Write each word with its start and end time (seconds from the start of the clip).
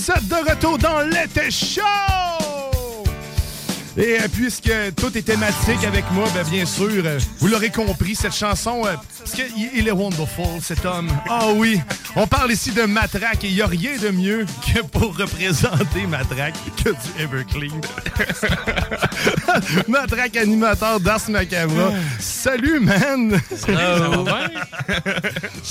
Vous 0.00 0.10
êtes 0.12 0.28
de 0.28 0.50
retour 0.50 0.78
dans 0.78 1.00
l'été 1.00 1.50
show! 1.50 1.82
Et 3.98 4.18
euh, 4.20 4.28
puisque 4.32 4.72
tout 4.96 5.14
est 5.18 5.22
thématique 5.22 5.84
avec 5.86 6.10
moi, 6.12 6.26
ben, 6.32 6.46
bien 6.48 6.64
sûr, 6.64 6.88
euh, 7.04 7.18
vous 7.38 7.48
l'aurez 7.48 7.68
compris, 7.70 8.14
cette 8.14 8.34
chanson, 8.34 8.82
euh, 8.86 8.94
parce 9.18 9.32
qu'il 9.32 9.86
est 9.86 9.90
wonderful, 9.90 10.62
cet 10.62 10.86
homme. 10.86 11.10
Ah 11.28 11.48
oui, 11.54 11.80
on 12.16 12.26
parle 12.26 12.50
ici 12.52 12.70
de 12.70 12.84
Matraque 12.84 13.44
et 13.44 13.48
il 13.48 13.54
n'y 13.56 13.60
a 13.62 13.66
rien 13.66 13.98
de 14.00 14.08
mieux 14.10 14.46
que 14.72 14.80
pour 14.80 15.14
représenter 15.18 16.06
Matraque 16.08 16.54
que 16.82 16.90
du 16.90 17.22
Everclean. 17.22 17.78
Matraque 19.88 20.36
animateur 20.36 20.98
d'Ars 21.00 21.28
Macabra. 21.28 21.90
Salut, 22.18 22.80
man! 22.80 23.38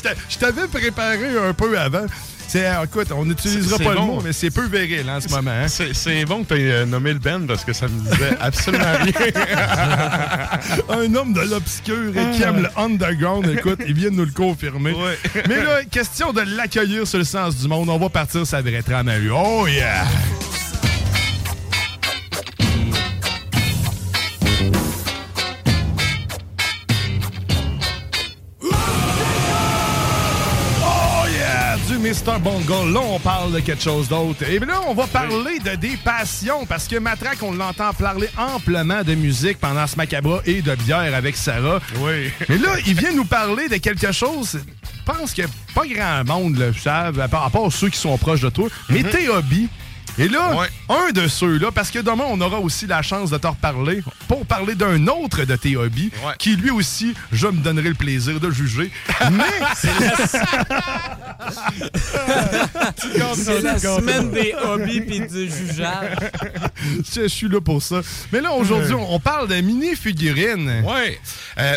T'a- 0.03 0.13
Je 0.29 0.37
t'avais 0.37 0.67
préparé 0.67 1.35
un 1.39 1.53
peu 1.53 1.79
avant. 1.79 2.05
C'est, 2.49 2.65
euh, 2.65 2.83
écoute, 2.83 3.09
on 3.15 3.25
n'utilisera 3.25 3.77
pas 3.77 3.93
le 3.93 3.99
mot, 4.01 4.21
mais 4.23 4.33
c'est 4.33 4.49
peu 4.49 4.65
viril 4.67 5.07
en 5.07 5.21
ce 5.21 5.29
moment. 5.29 5.51
hein. 5.51 5.67
C'est 5.67 6.25
bon 6.25 6.43
que 6.43 6.55
tu 6.55 6.61
aies 6.67 6.83
nommé 6.85 7.13
le 7.13 7.19
band 7.19 7.41
parce 7.47 7.63
que 7.63 7.73
ça 7.73 7.87
me 7.87 7.99
disait 7.99 8.35
absolument 8.39 8.85
rien. 9.03 9.13
un 10.89 11.13
homme 11.15 11.33
de 11.33 11.41
l'obscur 11.41 12.09
et 12.17 12.35
qui 12.35 12.41
aime 12.41 12.63
le 12.63 12.69
underground, 12.75 13.47
écoute, 13.55 13.79
il 13.87 13.93
vient 13.93 14.09
de 14.09 14.15
nous 14.15 14.25
le 14.25 14.31
confirmer. 14.31 14.95
Mais 15.47 15.63
là, 15.63 15.83
question 15.91 16.33
de 16.33 16.41
l'accueillir 16.41 17.05
sur 17.07 17.19
le 17.19 17.23
sens 17.23 17.55
du 17.57 17.67
monde, 17.67 17.87
on 17.89 17.99
va 17.99 18.09
partir 18.09 18.45
sa 18.47 18.61
vraie 18.61 18.81
trame 18.81 19.09
à 19.09 19.17
lui. 19.19 19.29
Oh 19.29 19.67
yeah! 19.67 20.05
Mr. 32.29 32.39
Bungle. 32.39 32.93
Là, 32.93 32.99
on 32.99 33.19
parle 33.19 33.51
de 33.53 33.59
quelque 33.59 33.81
chose 33.81 34.07
d'autre. 34.07 34.43
Et 34.43 34.59
là, 34.59 34.81
on 34.87 34.93
va 34.93 35.07
parler 35.07 35.59
de 35.59 35.75
des 35.75 35.97
passions 35.97 36.65
parce 36.67 36.87
que 36.87 36.97
Matraque, 36.97 37.41
on 37.41 37.53
l'entend 37.53 37.91
parler 37.93 38.29
amplement 38.37 39.03
de 39.03 39.15
musique 39.15 39.57
pendant 39.59 39.87
ce 39.87 39.95
macabre 39.95 40.41
et 40.45 40.61
de 40.61 40.75
bière 40.75 41.15
avec 41.15 41.35
Sarah. 41.35 41.79
Oui. 41.97 42.31
Mais 42.47 42.57
là, 42.57 42.75
il 42.85 42.93
vient 42.93 43.13
nous 43.13 43.25
parler 43.25 43.67
de 43.67 43.77
quelque 43.77 44.11
chose. 44.11 44.59
Je 44.61 45.11
pense 45.11 45.33
que 45.33 45.41
pas 45.73 45.87
grand 45.87 46.23
monde 46.23 46.57
le 46.57 46.71
savent, 46.73 47.19
à 47.19 47.27
part, 47.27 47.45
à 47.45 47.49
part 47.49 47.71
ceux 47.71 47.89
qui 47.89 47.97
sont 47.97 48.17
proches 48.17 48.41
de 48.41 48.49
toi. 48.49 48.67
Mais 48.89 49.03
tes 49.03 49.27
hobbies. 49.29 49.69
Et 50.17 50.27
là, 50.27 50.67
un 50.89 51.11
de 51.11 51.27
ceux-là, 51.27 51.71
parce 51.71 51.91
que 51.91 51.99
demain, 51.99 52.25
on 52.27 52.41
aura 52.41 52.59
aussi 52.59 52.87
la 52.87 53.01
chance 53.01 53.29
de 53.29 53.37
t'en 53.37 53.51
reparler 53.51 54.01
pour 54.27 54.45
parler 54.45 54.75
d'un 54.75 55.07
autre 55.07 55.43
de 55.45 55.55
tes 55.55 55.75
hobbies, 55.75 56.11
qui 56.37 56.55
lui 56.55 56.69
aussi, 56.71 57.13
je 57.31 57.47
me 57.47 57.61
donnerai 57.61 57.89
le 57.89 57.95
plaisir 57.95 58.39
de 58.39 58.51
juger. 58.51 58.91
Mais 59.31 59.43
C'est 63.35 63.61
la 63.61 63.79
semaine 63.79 64.31
des 64.31 64.53
hobbies 64.61 65.01
puis 65.01 65.21
du 65.21 65.49
jugeage. 65.49 66.17
je, 67.13 67.27
suis 67.27 67.47
là 67.47 67.61
pour 67.61 67.81
ça. 67.81 68.01
Mais 68.31 68.41
là, 68.41 68.53
aujourd'hui, 68.53 68.93
on, 68.93 69.19
parle 69.19 69.47
de 69.47 69.55
mini-figurines. 69.55 70.83
Oui. 70.85 71.17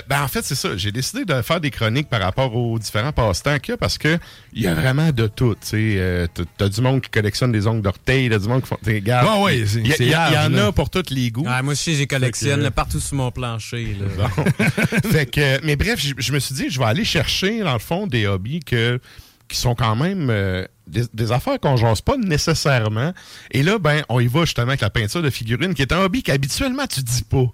ben 0.08 0.22
en 0.22 0.28
fait, 0.28 0.44
c'est 0.44 0.54
ça. 0.54 0.76
J'ai 0.76 0.92
décidé 0.92 1.24
de 1.24 1.42
faire 1.42 1.60
des 1.60 1.70
chroniques 1.70 2.08
par 2.08 2.20
rapport 2.20 2.54
aux 2.54 2.78
différents 2.78 3.12
passe-temps 3.12 3.58
qu'il 3.58 3.72
y 3.72 3.74
a 3.74 3.76
parce 3.76 3.98
que 3.98 4.18
il 4.52 4.62
y 4.62 4.66
a 4.66 4.74
vraiment 4.74 5.10
de 5.10 5.26
tout. 5.26 5.54
tu. 5.54 5.96
Euh, 5.98 6.26
T'as 6.56 6.68
du 6.68 6.80
monde 6.80 7.00
qui 7.00 7.10
collectionne 7.10 7.52
des 7.52 7.66
ongles 7.66 7.82
d'orteil, 7.82 8.21
du 8.28 8.48
monde 8.48 8.62
qui 8.62 8.68
font. 8.68 8.78
regarde, 8.84 9.26
c'est- 9.66 10.04
il 10.04 10.10
y, 10.10 10.16
en 10.16 10.54
a 10.58 10.72
pour 10.72 10.90
tous 10.90 11.10
les 11.10 11.30
goûts. 11.30 11.44
Ouais, 11.46 11.62
moi 11.62 11.72
aussi, 11.72 11.94
j'ai 11.94 12.06
collectionne 12.06 12.58
que- 12.58 12.64
là, 12.64 12.70
partout 12.70 13.00
sur 13.00 13.16
mon 13.16 13.30
plancher. 13.30 13.96
Là. 14.18 14.28
fait 15.10 15.26
que, 15.26 15.64
mais 15.64 15.76
bref, 15.76 16.00
je, 16.18 16.32
me 16.32 16.38
suis 16.38 16.54
dit, 16.54 16.66
je 16.70 16.78
vais 16.78 16.84
aller 16.86 17.04
chercher, 17.04 17.60
dans 17.60 17.72
le 17.72 17.78
fond, 17.78 18.06
des 18.06 18.26
hobbies 18.26 18.60
que, 18.60 19.00
qui 19.48 19.56
sont 19.58 19.74
quand 19.74 19.96
même 19.96 20.28
euh, 20.30 20.64
des, 20.86 21.02
des 21.12 21.32
affaires 21.32 21.58
qu'on 21.60 21.76
jase 21.76 22.00
pas 22.00 22.16
nécessairement. 22.16 23.12
Et 23.50 23.62
là, 23.62 23.78
ben, 23.78 24.02
on 24.08 24.20
y 24.20 24.26
va 24.26 24.44
justement 24.44 24.68
avec 24.68 24.80
la 24.80 24.90
peinture 24.90 25.22
de 25.22 25.30
figurines, 25.30 25.74
qui 25.74 25.82
est 25.82 25.92
un 25.92 26.00
hobby 26.00 26.22
qu'habituellement 26.22 26.86
tu 26.86 27.02
dis 27.02 27.22
pas. 27.22 27.46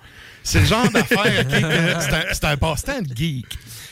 C'est 0.42 0.60
le 0.60 0.66
genre 0.66 0.88
d'affaire, 0.90 1.44
c'est 1.50 2.14
un, 2.14 2.24
c'est 2.32 2.44
un 2.44 2.56
passe-temps 2.56 3.02
de 3.02 3.14
geek. 3.16 3.46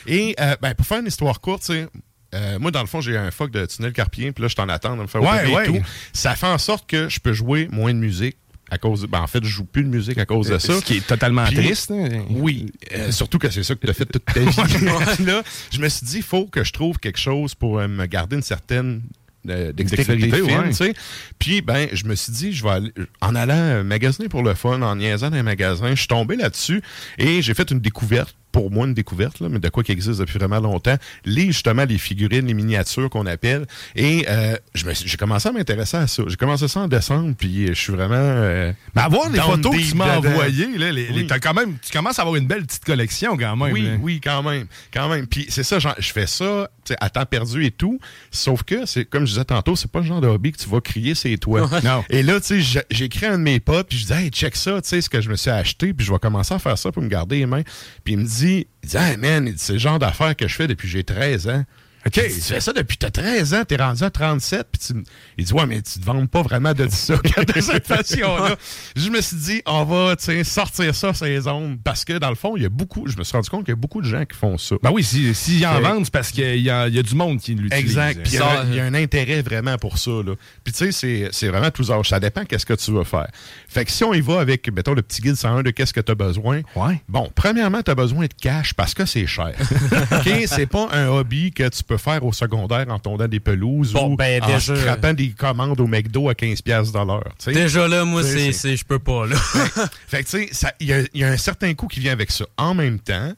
Et, 0.07 0.35
euh, 0.39 0.55
ben, 0.61 0.73
pour 0.73 0.85
faire 0.85 0.99
une 0.99 1.07
histoire 1.07 1.39
courte, 1.41 1.63
tu 1.65 1.73
sais, 1.73 1.87
euh, 2.35 2.59
moi, 2.59 2.71
dans 2.71 2.81
le 2.81 2.87
fond, 2.87 2.99
j'ai 3.01 3.17
un 3.17 3.31
fuck 3.31 3.51
de 3.51 3.65
tunnel 3.65 3.93
carpien, 3.93 4.31
puis 4.31 4.41
là, 4.41 4.47
je 4.47 4.55
t'en 4.55 4.67
attends 4.69 4.95
de 4.97 5.01
me 5.01 5.07
faire 5.07 5.21
Ouais, 5.21 5.63
et 5.63 5.67
tout. 5.67 5.77
Ça 6.13 6.35
fait 6.35 6.47
en 6.47 6.57
sorte 6.57 6.89
que 6.89 7.07
je 7.09 7.19
peux 7.19 7.33
jouer 7.33 7.67
moins 7.71 7.93
de 7.93 7.99
musique 7.99 8.37
à 8.69 8.77
cause 8.77 9.01
de- 9.03 9.07
ben, 9.07 9.21
en 9.21 9.27
fait, 9.27 9.41
je 9.43 9.49
joue 9.49 9.63
plus 9.63 9.83
de 9.83 9.87
musique 9.87 10.17
à 10.17 10.25
cause 10.25 10.49
de 10.49 10.55
Euh, 10.55 10.59
ça. 10.59 10.79
ce 10.79 10.83
qui 10.83 10.97
est 10.97 11.07
totalement 11.07 11.45
triste, 11.45 11.89
hein. 11.91 12.25
Oui, 12.29 12.65
euh, 12.93 13.11
surtout 13.11 13.37
que 13.39 13.49
c'est 13.49 13.63
ça 13.63 13.75
que 13.75 13.79
tu 13.79 13.89
as 13.89 13.93
fait 13.93 14.05
toute 14.05 14.25
ta 14.25 14.39
vie. 14.41 14.45
là, 15.25 15.41
je 15.71 15.79
me 15.79 15.87
suis 15.87 16.05
dit, 16.05 16.17
il 16.17 16.23
faut 16.23 16.47
que 16.47 16.65
je 16.65 16.73
trouve 16.73 16.97
quelque 16.99 17.19
chose 17.19 17.55
pour 17.55 17.79
euh, 17.79 17.87
me 17.87 18.05
garder 18.07 18.35
une 18.35 18.41
certaine 18.41 19.01
euh, 19.49 19.71
ouais. 19.71 20.93
Puis, 21.39 21.61
ben, 21.61 21.87
je 21.93 22.03
me 22.03 22.15
suis 22.15 22.33
dit, 22.33 22.51
je 22.51 22.61
vais 22.63 22.69
aller, 22.69 22.91
en 23.21 23.33
allant 23.35 23.81
magasiner 23.85 24.27
pour 24.27 24.43
le 24.43 24.53
fun, 24.53 24.81
en 24.81 24.95
niaisant 24.97 25.29
dans 25.29 25.37
les 25.37 25.43
magasins, 25.43 25.91
je 25.91 25.95
suis 25.99 26.07
tombé 26.07 26.35
là-dessus 26.35 26.81
et 27.17 27.41
j'ai 27.41 27.53
fait 27.53 27.71
une 27.71 27.79
découverte 27.79 28.35
pour 28.51 28.71
moi 28.71 28.87
une 28.87 28.93
découverte, 28.93 29.39
là, 29.39 29.49
mais 29.49 29.59
de 29.59 29.69
quoi 29.69 29.83
qui 29.83 29.91
existe 29.91 30.19
depuis 30.19 30.37
vraiment 30.39 30.59
longtemps, 30.59 30.95
les 31.25 31.47
justement 31.47 31.85
les 31.85 31.97
figurines, 31.97 32.47
les 32.47 32.53
miniatures 32.53 33.09
qu'on 33.09 33.25
appelle. 33.25 33.65
Et 33.95 34.25
euh, 34.29 34.55
j'ai 34.73 35.17
commencé 35.17 35.49
à 35.49 35.51
m'intéresser 35.51 35.97
à 35.97 36.07
ça. 36.07 36.23
J'ai 36.27 36.35
commencé 36.37 36.67
ça 36.67 36.79
en 36.81 36.87
décembre, 36.87 37.33
puis 37.37 37.67
je 37.67 37.73
suis 37.73 37.93
vraiment. 37.93 38.15
euh, 38.15 38.71
Mais 38.95 39.01
avoir 39.03 39.29
les 39.29 39.39
photos 39.39 39.75
que 39.75 39.89
tu 39.89 39.95
m'as 39.95 40.17
envoyées, 40.17 40.77
là, 40.77 40.91
les- 40.91 41.07
les- 41.09 41.27
quand 41.27 41.53
même, 41.53 41.77
tu 41.81 41.91
commences 41.91 42.17
à 42.19 42.23
avoir 42.23 42.35
une 42.37 42.47
belle 42.47 42.65
petite 42.65 42.85
collection 42.85 43.37
quand 43.37 43.55
même. 43.55 43.71
Oui, 43.73 43.81
là. 43.83 43.91
oui, 44.01 44.21
quand 44.23 44.41
même. 44.43 44.67
Quand 44.93 45.09
même. 45.09 45.27
Puis 45.27 45.45
c'est 45.49 45.63
ça, 45.63 45.77
je 45.79 46.11
fais 46.11 46.27
ça 46.27 46.69
à 46.99 47.09
temps 47.09 47.25
perdu 47.25 47.65
et 47.65 47.71
tout. 47.71 47.99
Sauf 48.31 48.63
que, 48.63 48.85
c'est 48.85 49.05
comme 49.05 49.25
je 49.25 49.31
disais 49.33 49.45
tantôt, 49.45 49.75
c'est 49.75 49.91
pas 49.91 49.99
le 49.99 50.05
genre 50.05 50.21
de 50.21 50.27
hobby 50.27 50.51
que 50.51 50.57
tu 50.57 50.69
vas 50.69 50.81
crier, 50.81 51.15
c'est 51.15 51.35
toi. 51.37 51.69
Non. 51.83 52.03
Et 52.09 52.23
là, 52.23 52.39
tu 52.39 52.61
sais, 52.61 52.81
j'ai- 52.89 53.05
écrit 53.05 53.25
un 53.25 53.37
de 53.37 53.43
mes 53.43 53.59
potes, 53.59 53.87
puis 53.89 53.97
je 53.97 54.05
dis, 54.05 54.13
hey, 54.13 54.29
check 54.29 54.55
ça, 54.55 54.81
tu 54.81 54.89
sais, 54.89 55.01
ce 55.01 55.09
que 55.09 55.21
je 55.21 55.29
me 55.29 55.35
suis 55.35 55.49
acheté, 55.49 55.93
puis 55.93 56.05
je 56.05 56.11
vais 56.11 56.19
commencer 56.19 56.53
à 56.53 56.59
faire 56.59 56.77
ça 56.77 56.91
pour 56.91 57.01
me 57.03 57.07
garder 57.07 57.39
les 57.39 57.45
mains. 57.45 57.63
Puis 58.03 58.13
il 58.13 58.19
me 58.19 58.25
dit, 58.25 58.67
il 58.83 58.89
dit, 58.89 58.97
hey, 58.97 59.17
man, 59.17 59.53
c'est 59.57 59.73
le 59.73 59.79
genre 59.79 59.99
d'affaires 59.99 60.35
que 60.35 60.47
je 60.47 60.55
fais 60.55 60.67
depuis 60.67 60.87
que 60.87 60.91
j'ai 60.91 61.03
13 61.03 61.47
ans. 61.47 61.63
OK. 62.07 62.13
Tu 62.13 62.41
fais 62.41 62.59
ça 62.59 62.73
depuis 62.73 62.97
t'as 62.97 63.09
13 63.11 63.53
ans, 63.53 63.63
t'es 63.65 63.75
rendu 63.75 64.03
à 64.03 64.09
37, 64.09 64.67
puis 64.71 64.81
tu 64.93 65.03
il 65.37 65.45
dit, 65.45 65.53
ouais, 65.53 65.65
mais 65.65 65.81
tu 65.81 65.99
te 65.99 66.05
vends 66.05 66.25
pas 66.25 66.41
vraiment 66.41 66.73
de 66.73 66.87
ça, 66.89 67.15
de 67.55 67.61
cette 67.61 67.85
façon-là. 67.87 68.55
Je 68.95 69.09
me 69.09 69.21
suis 69.21 69.37
dit, 69.37 69.61
on 69.65 69.83
va, 69.83 70.15
sortir 70.43 70.95
ça, 70.95 71.13
ces 71.13 71.47
ondes, 71.47 71.77
parce 71.83 72.03
que 72.05 72.17
dans 72.17 72.29
le 72.29 72.35
fond, 72.35 72.55
il 72.55 72.63
y 72.63 72.65
a 72.65 72.69
beaucoup, 72.69 73.07
je 73.07 73.17
me 73.17 73.23
suis 73.23 73.33
rendu 73.33 73.49
compte 73.49 73.65
qu'il 73.65 73.71
y 73.71 73.77
a 73.77 73.79
beaucoup 73.79 74.01
de 74.01 74.07
gens 74.07 74.25
qui 74.25 74.37
font 74.37 74.57
ça. 74.57 74.75
Ben 74.81 74.91
oui, 74.91 75.03
s'ils 75.03 75.35
si, 75.35 75.65
en 75.65 75.75
Fait- 75.75 75.81
vendent, 75.81 76.05
c'est 76.05 76.13
parce 76.13 76.31
qu'il 76.31 76.61
y, 76.61 76.69
a 76.69 76.87
il 76.87 76.95
y 76.95 76.99
a 76.99 77.03
du 77.03 77.15
monde 77.15 77.39
qui 77.39 77.53
l'utilise. 77.55 77.73
Exact. 77.83 78.21
Puis 78.23 78.33
il 78.33 78.35
y, 78.35 78.37
a 78.37 78.41
Ça, 78.41 78.61
un- 78.61 78.65
il 78.69 78.75
y 78.75 78.79
a 78.79 78.85
un 78.85 78.93
intérêt 78.93 79.41
vraiment 79.41 79.77
pour 79.77 79.97
ça. 79.97 80.11
Là. 80.11 80.33
Puis 80.63 80.73
tu 80.73 80.91
sais, 80.91 81.29
c'est- 81.31 81.47
vraiment 81.47 81.71
tous 81.71 81.91
âges. 81.91 82.09
Ça 82.09 82.19
dépend 82.19 82.45
qu'est-ce 82.45 82.65
que 82.65 82.73
tu 82.73 82.91
veux 82.91 83.03
faire. 83.03 83.27
Fait 83.67 83.85
que 83.85 83.91
si 83.91 84.03
on 84.03 84.13
y 84.13 84.21
va 84.21 84.39
avec, 84.39 84.71
mettons, 84.71 84.93
le 84.93 85.01
petit 85.01 85.21
guide 85.21 85.35
101 85.35 85.63
de 85.63 85.71
qu'est-ce 85.71 85.93
que 85.93 86.01
tu 86.01 86.11
as 86.11 86.15
besoin. 86.15 86.61
Ouais. 86.75 87.01
Bon, 87.09 87.31
premièrement, 87.35 87.81
tu 87.83 87.91
as 87.91 87.95
besoin 87.95 88.25
de 88.25 88.33
cash 88.39 88.73
parce 88.73 88.93
que 88.93 89.05
c'est 89.05 89.25
cher. 89.27 89.53
OK? 90.11 90.29
C'est 90.47 90.65
pas 90.67 90.87
un 90.91 91.07
hobby 91.07 91.51
que 91.51 91.67
tu 91.69 91.83
peux 91.83 91.96
faire 91.97 92.23
au 92.25 92.31
secondaire 92.33 92.85
en 92.89 92.99
tondant 92.99 93.27
des 93.27 93.39
pelouses 93.39 93.93
Bon, 93.93 94.13
ou 94.13 94.15
ben, 94.15 94.41
en 94.43 94.47
déjà- 94.47 94.75
scrapant 94.75 95.13
des 95.13 95.29
commandes 95.29 95.79
au 95.79 95.87
McDo 95.87 96.29
à 96.29 96.33
15$ 96.33 96.61
piastres 96.61 96.93
de 96.99 97.05
l'heure. 97.05 97.23
tu 97.39 97.45
sais. 97.45 97.51
Déjà 97.53 97.87
là, 97.87 98.05
moi, 98.05 98.23
C'est- 98.23 98.75
je 98.75 98.85
peux 98.85 98.99
pas, 98.99 99.25
là. 99.27 99.35
Fait 100.07 100.23
que, 100.23 100.29
tu 100.29 100.47
sais, 100.53 100.67
il 100.79 100.87
y, 100.87 100.93
a- 100.93 101.01
il 101.13 101.21
y 101.21 101.23
a 101.23 101.29
un 101.29 101.37
certain 101.37 101.73
coût 101.73 101.87
qui 101.87 101.99
vient 101.99 102.13
avec 102.13 102.31
ça. 102.31 102.45
En 102.57 102.73
même 102.73 102.99
temps, 102.99 103.33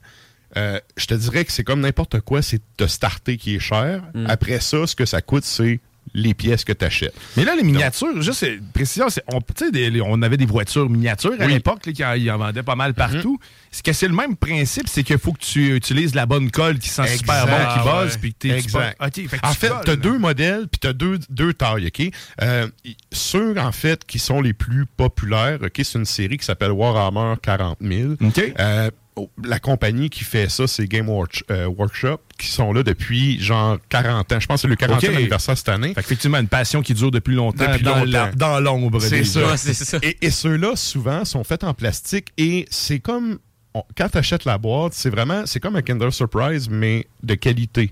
euh, 0.57 0.79
je 0.97 1.05
te 1.05 1.13
dirais 1.13 1.45
que 1.45 1.51
c'est 1.51 1.63
comme 1.63 1.81
n'importe 1.81 2.21
quoi, 2.21 2.41
c'est 2.41 2.61
de 2.77 2.87
starter 2.87 3.37
qui 3.37 3.55
est 3.55 3.59
cher. 3.59 4.01
Mm. 4.15 4.25
Après 4.29 4.59
ça, 4.59 4.87
ce 4.87 4.95
que 4.95 5.05
ça 5.05 5.21
coûte, 5.21 5.43
c'est 5.43 5.79
les 6.13 6.33
pièces 6.33 6.63
que 6.63 6.73
tu 6.73 6.85
achètes. 6.85 7.13
Mais 7.37 7.43
là, 7.45 7.55
les 7.55 7.63
miniatures, 7.63 8.21
juste 8.21 8.43
euh, 8.43 8.57
précision, 8.73 9.09
c'est- 9.09 9.23
on, 9.33 9.39
des- 9.71 10.01
on 10.01 10.21
avait 10.21 10.37
des 10.37 10.45
voitures 10.45 10.89
miniatures 10.89 11.35
à 11.39 11.45
Oui. 11.45 11.53
l'époque, 11.53 11.85
là, 11.85 11.93
qui 11.93 12.03
en, 12.05 12.13
ils 12.13 12.29
en 12.31 12.37
vendaient 12.37 12.63
pas 12.63 12.75
mal 12.75 12.93
partout. 12.93 13.39
C'est 13.71 13.85
que 13.85 13.93
c'est 13.93 14.07
le 14.07 14.15
même 14.15 14.35
principe, 14.35 14.87
c'est 14.87 15.03
qu'il 15.03 15.17
faut 15.19 15.31
que 15.33 15.39
tu 15.43 15.75
utilises 15.75 16.15
la 16.15 16.25
bonne 16.25 16.49
colle 16.49 16.79
qui 16.79 16.89
sent 16.89 17.05
super 17.17 17.45
bon, 17.45 17.53
qui 17.73 17.87
buzz, 17.89 18.17
puis 18.17 18.33
que 18.33 18.39
t'es 18.39 18.49
Exact. 18.49 18.91
tu 18.93 18.97
pas- 18.97 19.07
OK, 19.07 19.29
fait 19.29 19.37
que 19.39 19.47
En 19.47 19.51
tu 19.51 19.57
fait, 19.57 19.67
tu 19.67 19.91
as 19.91 19.93
là. 19.93 19.95
deux 19.95 20.17
modèles, 20.17 20.67
puis 20.67 20.79
tu 20.79 20.87
as 20.87 20.93
deux, 20.93 21.19
deux 21.29 21.53
tailles, 21.53 21.87
OK? 21.87 22.11
Euh, 22.41 22.67
ceux, 23.11 23.57
en 23.59 23.71
fait, 23.71 24.05
qui 24.05 24.17
sont 24.19 24.41
les 24.41 24.53
plus 24.53 24.85
populaires, 24.85 25.59
OK, 25.61 25.71
c'est 25.83 25.97
une 25.99 26.05
série 26.05 26.37
qui 26.37 26.45
s'appelle 26.45 26.71
Warhammer 26.71 27.35
40 27.41 27.77
000. 27.81 28.13
OK. 28.21 28.53
Euh, 28.59 28.89
oh, 28.91 28.98
la 29.43 29.59
compagnie 29.59 30.09
qui 30.09 30.23
fait 30.23 30.49
ça, 30.49 30.67
c'est 30.67 30.87
Game 30.87 31.09
euh, 31.09 31.65
Workshop, 31.67 32.19
qui 32.37 32.47
sont 32.47 32.73
là 32.73 32.83
depuis 32.83 33.39
genre 33.41 33.77
40 33.89 34.31
ans. 34.31 34.39
Je 34.39 34.47
pense 34.47 34.61
que 34.61 34.61
c'est 34.61 34.67
le 34.67 34.75
40e 34.75 34.97
OK. 35.09 35.15
anniversaire 35.15 35.57
cette 35.57 35.69
année. 35.69 35.89
Fait 35.89 36.01
qu'effectivement, 36.01 36.37
une 36.39 36.47
passion 36.47 36.81
qui 36.81 36.93
dure 36.93 37.11
depuis 37.11 37.35
longtemps, 37.35 37.65
Depuis 37.71 37.83
dans, 37.83 38.59
l'ombre. 38.59 38.99
C'est 39.01 39.23
ça. 39.23 39.57
ça. 39.57 39.97
Et, 40.03 40.17
et 40.21 40.29
ceux-là, 40.31 40.75
souvent, 40.75 41.25
sont 41.25 41.43
faits 41.43 41.63
en 41.63 41.73
plastique 41.73 42.27
et 42.37 42.65
c'est 42.69 42.99
comme. 42.99 43.39
on- 43.73 43.83
quand 43.97 44.09
tu 44.09 44.17
achètes 44.17 44.45
la 44.45 44.57
boîte, 44.57 44.93
c'est 44.93 45.09
vraiment. 45.09 45.45
C'est 45.45 45.59
comme 45.59 45.75
un 45.75 45.81
Kinder 45.81 46.11
Surprise, 46.11 46.69
mais 46.69 47.07
de 47.23 47.35
qualité. 47.35 47.91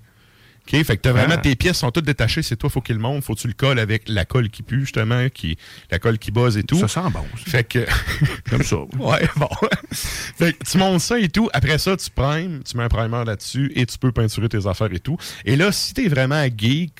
OK? 0.74 0.84
Fait 0.84 0.98
que 0.98 1.02
t'as 1.02 1.12
vraiment 1.12 1.36
Ah. 1.36 1.42
tes 1.42 1.56
pièces 1.56 1.78
sont 1.78 1.92
toutes 1.92 2.06
détachées, 2.06 2.44
c'est 2.44 2.56
toi, 2.56 2.70
faut 2.70 2.82
qu'il 2.82 2.96
le 2.96 3.02
monte, 3.02 3.24
faut 3.24 3.34
que 3.36 3.40
tu 3.40 3.48
le 3.48 3.54
colles 3.54 3.80
avec 3.80 4.10
la 4.10 4.26
colle 4.26 4.50
qui 4.50 4.64
pue, 4.64 4.82
justement, 4.82 5.30
qui, 5.30 5.58
la 5.92 6.00
colle 6.00 6.18
qui 6.18 6.32
buzz 6.32 6.58
et 6.58 6.64
tout. 6.64 6.80
Ça 6.80 6.88
sent 6.88 7.10
bon. 7.14 7.24
ça. 7.38 7.52
Fait 7.52 7.64
que. 7.64 7.86
Comme 8.50 8.64
ça. 8.64 8.78
ouais, 9.00 9.30
bon. 9.38 9.50
fait 9.92 10.54
que 10.54 10.64
tu 10.70 10.78
montes 10.78 11.02
ça 11.02 11.20
et 11.20 11.30
tout. 11.30 11.50
Après 11.54 11.78
ça, 11.78 11.96
tu 11.96 12.10
primes, 12.10 12.62
tu 12.64 12.78
mets 12.78 12.84
un 12.84 12.90
primer 12.90 13.24
là-dessus 13.26 13.72
et 13.76 13.86
tu 13.86 13.98
peux 13.98 14.12
peinturer 14.12 14.50
tes 14.50 14.68
affaires 14.68 14.92
et 14.94 15.00
tout. 15.00 15.18
Et 15.46 15.56
là, 15.56 15.72
si 15.72 15.94
t'es 15.94 16.08
vraiment 16.08 16.44
geek, 16.46 16.92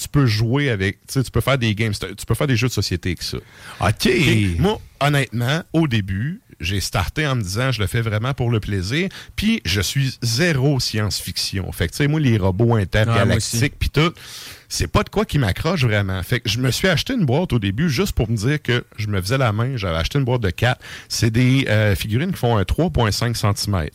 tu 0.00 0.08
peux 0.08 0.26
jouer 0.26 0.70
avec. 0.70 0.98
Tu 1.06 1.14
sais, 1.14 1.22
tu 1.22 1.30
peux 1.30 1.40
faire 1.40 1.58
des 1.58 1.74
games, 1.74 1.92
tu 1.92 2.26
peux 2.26 2.34
faire 2.34 2.46
des 2.46 2.56
jeux 2.56 2.68
de 2.68 2.72
société 2.72 3.10
avec 3.10 3.22
ça. 3.22 3.38
OK. 3.80 4.08
Moi, 4.58 4.80
honnêtement, 5.00 5.62
au 5.72 5.86
début, 5.88 6.40
j'ai 6.60 6.80
starté 6.80 7.26
en 7.26 7.36
me 7.36 7.42
disant 7.42 7.72
je 7.72 7.80
le 7.80 7.86
fais 7.86 8.00
vraiment 8.00 8.34
pour 8.34 8.50
le 8.50 8.60
plaisir. 8.60 9.08
Puis 9.36 9.60
je 9.64 9.80
suis 9.80 10.18
zéro 10.22 10.80
science-fiction. 10.80 11.70
Fait 11.72 11.86
que 11.86 11.92
tu 11.92 11.98
sais, 11.98 12.08
moi, 12.08 12.20
les 12.20 12.38
robots 12.38 12.74
intergalactiques, 12.74 13.74
puis 13.78 13.90
tout, 13.90 14.12
c'est 14.68 14.88
pas 14.88 15.02
de 15.02 15.08
quoi 15.08 15.24
qui 15.24 15.38
m'accroche 15.38 15.84
vraiment. 15.84 16.22
Fait 16.22 16.40
que 16.40 16.48
je 16.48 16.58
me 16.58 16.70
suis 16.70 16.88
acheté 16.88 17.14
une 17.14 17.24
boîte 17.26 17.52
au 17.52 17.58
début 17.58 17.90
juste 17.90 18.12
pour 18.12 18.30
me 18.30 18.36
dire 18.36 18.62
que 18.62 18.84
je 18.96 19.08
me 19.08 19.20
faisais 19.20 19.38
la 19.38 19.52
main. 19.52 19.76
J'avais 19.76 19.96
acheté 19.96 20.18
une 20.18 20.24
boîte 20.24 20.42
de 20.42 20.50
4. 20.50 20.80
C'est 21.08 21.30
des 21.30 21.66
euh, 21.68 21.94
figurines 21.94 22.32
qui 22.32 22.38
font 22.38 22.56
un 22.56 22.62
3,5 22.62 23.34
cm. 23.34 23.88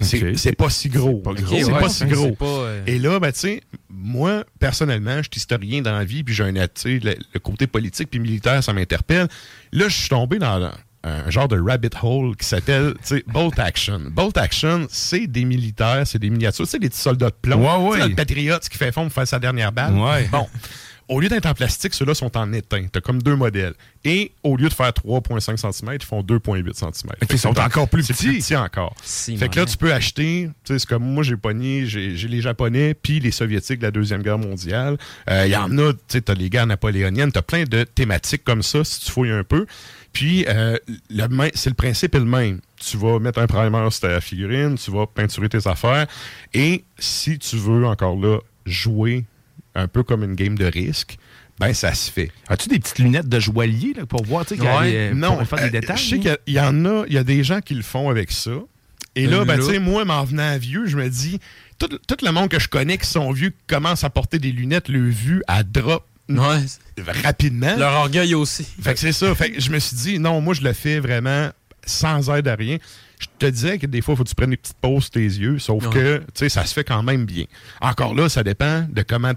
C'est 0.00 0.56
pas 0.56 0.70
si 0.70 0.88
gros. 0.88 1.18
pas 1.18 1.30
OK? 1.30 1.40
gros. 1.42 1.56
C'est 1.56 1.72
ouais, 1.72 1.80
pas 1.80 1.88
si 1.88 2.04
gros. 2.06 2.32
pas, 2.32 2.44
euh, 2.46 2.82
Et 2.86 2.98
là, 2.98 3.18
ben, 3.18 3.32
tu 3.32 3.38
sais, 3.40 3.62
moi, 3.88 4.44
personnellement, 4.58 5.16
je 5.18 5.28
suis 5.32 5.38
historien 5.38 5.80
dans 5.82 5.92
la 5.92 6.04
vie, 6.04 6.22
puis 6.22 6.34
j'ai 6.34 6.44
un, 6.44 6.52
le, 6.52 6.66
le 6.84 7.40
côté 7.40 7.66
politique 7.66 8.10
puis 8.10 8.20
militaire, 8.20 8.62
ça 8.62 8.72
m'interpelle. 8.72 9.28
Là, 9.72 9.88
je 9.88 9.96
suis 9.96 10.08
tombé 10.08 10.38
dans 10.38 10.70
un 11.04 11.30
genre 11.30 11.48
de 11.48 11.58
rabbit 11.60 11.90
hole 12.02 12.36
qui 12.36 12.46
s'appelle, 12.46 12.94
tu 12.94 13.16
sais, 13.16 13.24
Bolt 13.28 13.58
Action. 13.58 14.00
Bolt 14.10 14.36
Action, 14.36 14.86
c'est 14.90 15.26
des 15.26 15.44
militaires, 15.44 16.02
c'est 16.04 16.18
des 16.18 16.30
miniatures, 16.30 16.66
c'est 16.66 16.78
des 16.80 16.88
petits 16.88 17.00
soldats 17.00 17.30
de 17.30 17.36
plomb. 17.40 17.62
Ouais, 17.88 17.98
ouais. 17.98 18.08
Le 18.08 18.14
patriote 18.14 18.68
qui 18.68 18.76
fait 18.76 18.92
fond 18.92 19.04
pour 19.04 19.12
faire 19.12 19.28
sa 19.28 19.38
dernière 19.38 19.72
balle. 19.72 19.94
Ouais. 19.94 20.28
Bon. 20.32 20.48
Au 21.08 21.20
lieu 21.20 21.28
d'être 21.28 21.46
en 21.46 21.54
plastique, 21.54 21.94
ceux-là 21.94 22.14
sont 22.14 22.36
en 22.36 22.52
étain. 22.52 22.86
T'as 22.90 23.00
comme 23.00 23.22
deux 23.22 23.36
modèles. 23.36 23.74
Et 24.04 24.32
au 24.42 24.56
lieu 24.56 24.68
de 24.68 24.74
faire 24.74 24.90
3,5 24.90 25.56
cm, 25.56 25.94
ils 25.94 26.04
font 26.04 26.20
2,8 26.22 26.74
cm. 26.74 27.12
Ils 27.30 27.38
sont 27.38 27.56
encore 27.58 27.88
plus 27.88 28.02
C'est 28.02 28.12
petits. 28.12 28.26
plus 28.28 28.38
petit 28.38 28.56
encore. 28.56 28.94
Si, 29.04 29.36
fait 29.36 29.48
que 29.48 29.60
là, 29.60 29.66
tu 29.66 29.76
peux 29.76 29.92
acheter, 29.92 30.50
tu 30.64 30.72
sais, 30.72 30.78
c'est 30.80 30.88
comme 30.88 31.04
moi, 31.04 31.22
j'ai 31.22 31.36
pogné, 31.36 31.86
j'ai 31.86 32.16
j'ai 32.16 32.26
les 32.28 32.40
Japonais, 32.40 32.94
puis 32.94 33.20
les 33.20 33.30
Soviétiques 33.30 33.78
de 33.78 33.84
la 33.84 33.90
Deuxième 33.92 34.22
Guerre 34.22 34.38
mondiale. 34.38 34.96
Euh, 35.30 35.46
Il 35.46 35.52
y 35.52 35.56
en 35.56 35.78
a, 35.78 35.92
tu 35.92 35.98
sais, 36.08 36.20
t'as 36.22 36.34
les 36.34 36.50
guerres 36.50 36.66
napoléoniennes, 36.66 37.30
t'as 37.30 37.42
plein 37.42 37.62
de 37.64 37.84
thématiques 37.84 38.42
comme 38.42 38.62
ça, 38.62 38.82
si 38.82 39.00
tu 39.00 39.10
fouilles 39.12 39.30
un 39.30 39.44
peu. 39.44 39.66
Puis, 40.12 40.44
euh, 40.48 40.76
c'est 41.54 41.70
le 41.70 41.74
principe 41.74 42.14
est 42.16 42.18
le 42.20 42.24
même. 42.24 42.60
Tu 42.78 42.96
vas 42.96 43.18
mettre 43.20 43.38
un 43.38 43.46
primer 43.46 43.90
sur 43.90 44.00
ta 44.08 44.20
figurine, 44.20 44.76
tu 44.76 44.90
vas 44.90 45.06
peinturer 45.06 45.48
tes 45.48 45.66
affaires, 45.68 46.06
et 46.52 46.84
si 46.98 47.38
tu 47.38 47.56
veux, 47.56 47.86
encore 47.86 48.16
là, 48.16 48.38
jouer 48.64 49.24
un 49.76 49.88
peu 49.88 50.02
comme 50.02 50.24
une 50.24 50.34
game 50.34 50.56
de 50.58 50.64
risque, 50.66 51.18
ben 51.60 51.72
ça 51.72 51.94
se 51.94 52.10
fait. 52.10 52.30
As-tu 52.48 52.68
des 52.68 52.78
petites 52.78 52.98
lunettes 52.98 53.28
de 53.28 53.38
joaillier 53.40 53.94
là, 53.94 54.06
pour 54.06 54.24
voir, 54.24 54.44
tu 54.44 54.56
sais, 54.56 54.60
Ouais. 54.62 54.92
euh, 54.94 55.14
non, 55.14 55.36
pour 55.38 55.46
faire 55.46 55.60
euh, 55.60 55.70
des 55.70 55.80
détails? 55.80 55.96
Je 55.96 56.08
sais 56.10 56.18
qu'il 56.18 56.54
y 56.54 56.60
en 56.60 56.84
a, 56.84 57.04
il 57.06 57.14
y 57.14 57.18
a 57.18 57.24
des 57.24 57.44
gens 57.44 57.60
qui 57.60 57.74
le 57.74 57.82
font 57.82 58.10
avec 58.10 58.30
ça. 58.32 58.50
Et 59.14 59.26
là, 59.26 59.44
ben, 59.46 59.56
tu 59.58 59.64
sais, 59.64 59.78
moi, 59.78 60.04
m'en 60.04 60.24
venant 60.24 60.42
à 60.42 60.58
vieux, 60.58 60.84
je 60.86 60.96
me 60.98 61.08
dis, 61.08 61.38
tout, 61.78 61.88
tout 61.88 62.16
le 62.22 62.30
monde 62.32 62.50
que 62.50 62.58
je 62.58 62.68
connais 62.68 62.98
qui 62.98 63.06
sont 63.06 63.30
vieux, 63.32 63.48
qui 63.50 63.56
commencent 63.66 64.04
à 64.04 64.10
porter 64.10 64.38
des 64.38 64.52
lunettes, 64.52 64.88
le 64.90 65.08
vue, 65.08 65.42
à 65.46 65.62
drop 65.62 66.04
Ouais. 66.28 66.58
rapidement. 67.22 67.76
Leur 67.76 67.92
orgueil 67.94 68.34
aussi. 68.34 68.66
Fait 68.82 68.92
que 68.94 69.00
c'est 69.00 69.12
ça. 69.12 69.34
Fait 69.34 69.52
que 69.52 69.60
je 69.60 69.70
me 69.70 69.78
suis 69.78 69.96
dit, 69.96 70.18
non, 70.18 70.40
moi, 70.40 70.54
je 70.54 70.60
le 70.62 70.72
fais 70.72 70.98
vraiment 71.00 71.48
sans 71.86 72.30
aide 72.34 72.48
à 72.48 72.56
rien. 72.56 72.78
Je 73.18 73.26
te 73.38 73.46
disais 73.46 73.78
que 73.78 73.86
des 73.86 74.02
fois, 74.02 74.12
il 74.14 74.16
faut 74.18 74.24
que 74.24 74.28
tu 74.28 74.34
prennes 74.34 74.50
des 74.50 74.56
petites 74.56 74.76
pauses 74.76 75.04
sur 75.04 75.12
tes 75.12 75.20
yeux, 75.24 75.58
sauf 75.58 75.86
Ouais. 75.86 75.92
que, 75.94 76.18
tu 76.18 76.24
sais, 76.34 76.48
ça 76.50 76.66
se 76.66 76.74
fait 76.74 76.84
quand 76.84 77.02
même 77.02 77.24
bien. 77.24 77.44
Encore 77.80 78.14
là, 78.14 78.28
ça 78.28 78.42
dépend 78.42 78.86
de 78.90 79.02
comment 79.02 79.32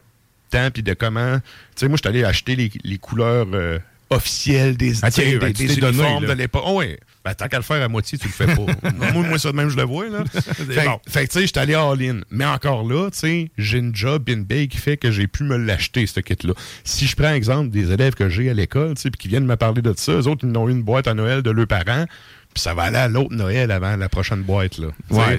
temps 0.50 0.70
puis 0.72 0.84
de 0.84 0.94
comment. 0.94 1.38
Tu 1.40 1.44
sais, 1.76 1.88
moi, 1.88 1.98
je 1.98 2.08
suis 2.08 2.18
allé 2.18 2.24
acheter 2.24 2.56
les, 2.56 2.72
les 2.84 2.98
couleurs 2.98 3.48
euh, 3.54 3.80
officielles 4.10 4.76
des, 4.78 4.94
Ah, 5.04 5.12
tiens, 5.12 5.38
ben, 5.40 5.52
des, 5.52 5.68
des 5.68 5.76
donné, 5.78 5.98
uniformes 6.00 6.26
de 6.26 6.34
l'époque. 6.34 6.64
Oh, 6.66 6.80
ouais. 6.80 7.00
Ben, 7.24 7.34
tant 7.36 7.48
qu'à 7.48 7.58
le 7.58 7.64
faire 7.64 7.84
à 7.84 7.88
moitié, 7.88 8.18
tu 8.18 8.28
le 8.28 8.34
fais 8.34 8.48
pas. 8.48 8.54
moi, 9.14 9.24
moi, 9.24 9.38
ça 9.38 9.52
de 9.52 9.58
même, 9.58 9.70
je 9.70 9.76
le 9.76 9.84
vois, 9.84 10.08
là. 10.10 10.24
fait, 10.34 10.86
bon. 10.86 11.00
fait 11.08 11.28
que, 11.28 11.32
tu 11.34 11.40
sais, 11.40 11.46
j'étais 11.48 11.60
allé 11.60 11.74
all-in. 11.76 12.22
Mais 12.32 12.46
encore 12.46 12.88
là, 12.88 13.10
tu 13.12 13.20
sais, 13.20 13.52
j'ai 13.58 13.78
une 13.78 13.96
job 13.96 14.24
in 14.30 14.38
bay 14.38 14.68
qui 14.68 14.78
fait 14.78 14.98
que 14.98 15.12
j'ai 15.12 15.28
pu 15.28 15.44
me 15.44 15.58
l'acheter, 15.58 16.08
ce 16.08 16.22
kit-là. 16.22 16.54
Si 16.84 17.06
je 17.08 17.16
prends 17.16 17.34
exemple 17.34 17.70
des 17.70 17.92
élèves 17.92 18.16
que 18.16 18.30
j'ai 18.30 18.50
à 18.50 18.54
l'école, 18.54 18.96
tu 18.96 19.02
sais, 19.02 19.12
puis 19.12 19.20
qui 19.20 19.28
viennent 19.28 19.46
me 19.46 19.58
parler 19.58 19.82
de 19.82 19.94
ça, 19.96 20.14
eux 20.14 20.28
autres, 20.28 20.48
ils 20.48 20.58
ont 20.58 20.68
eu 20.70 20.72
une 20.72 20.84
boîte 20.84 21.08
à 21.08 21.14
Noël 21.14 21.42
de 21.44 21.52
leurs 21.52 21.68
parents, 21.68 22.06
puis 22.54 22.62
ça 22.64 22.74
va 22.74 22.84
aller 22.84 22.98
à 22.98 23.08
l'autre 23.10 23.36
Noël 23.36 23.70
avant 23.70 23.96
la 23.96 24.10
prochaine 24.10 24.42
boîte, 24.42 24.78
là. 24.80 24.88
Ouais. 25.12 25.38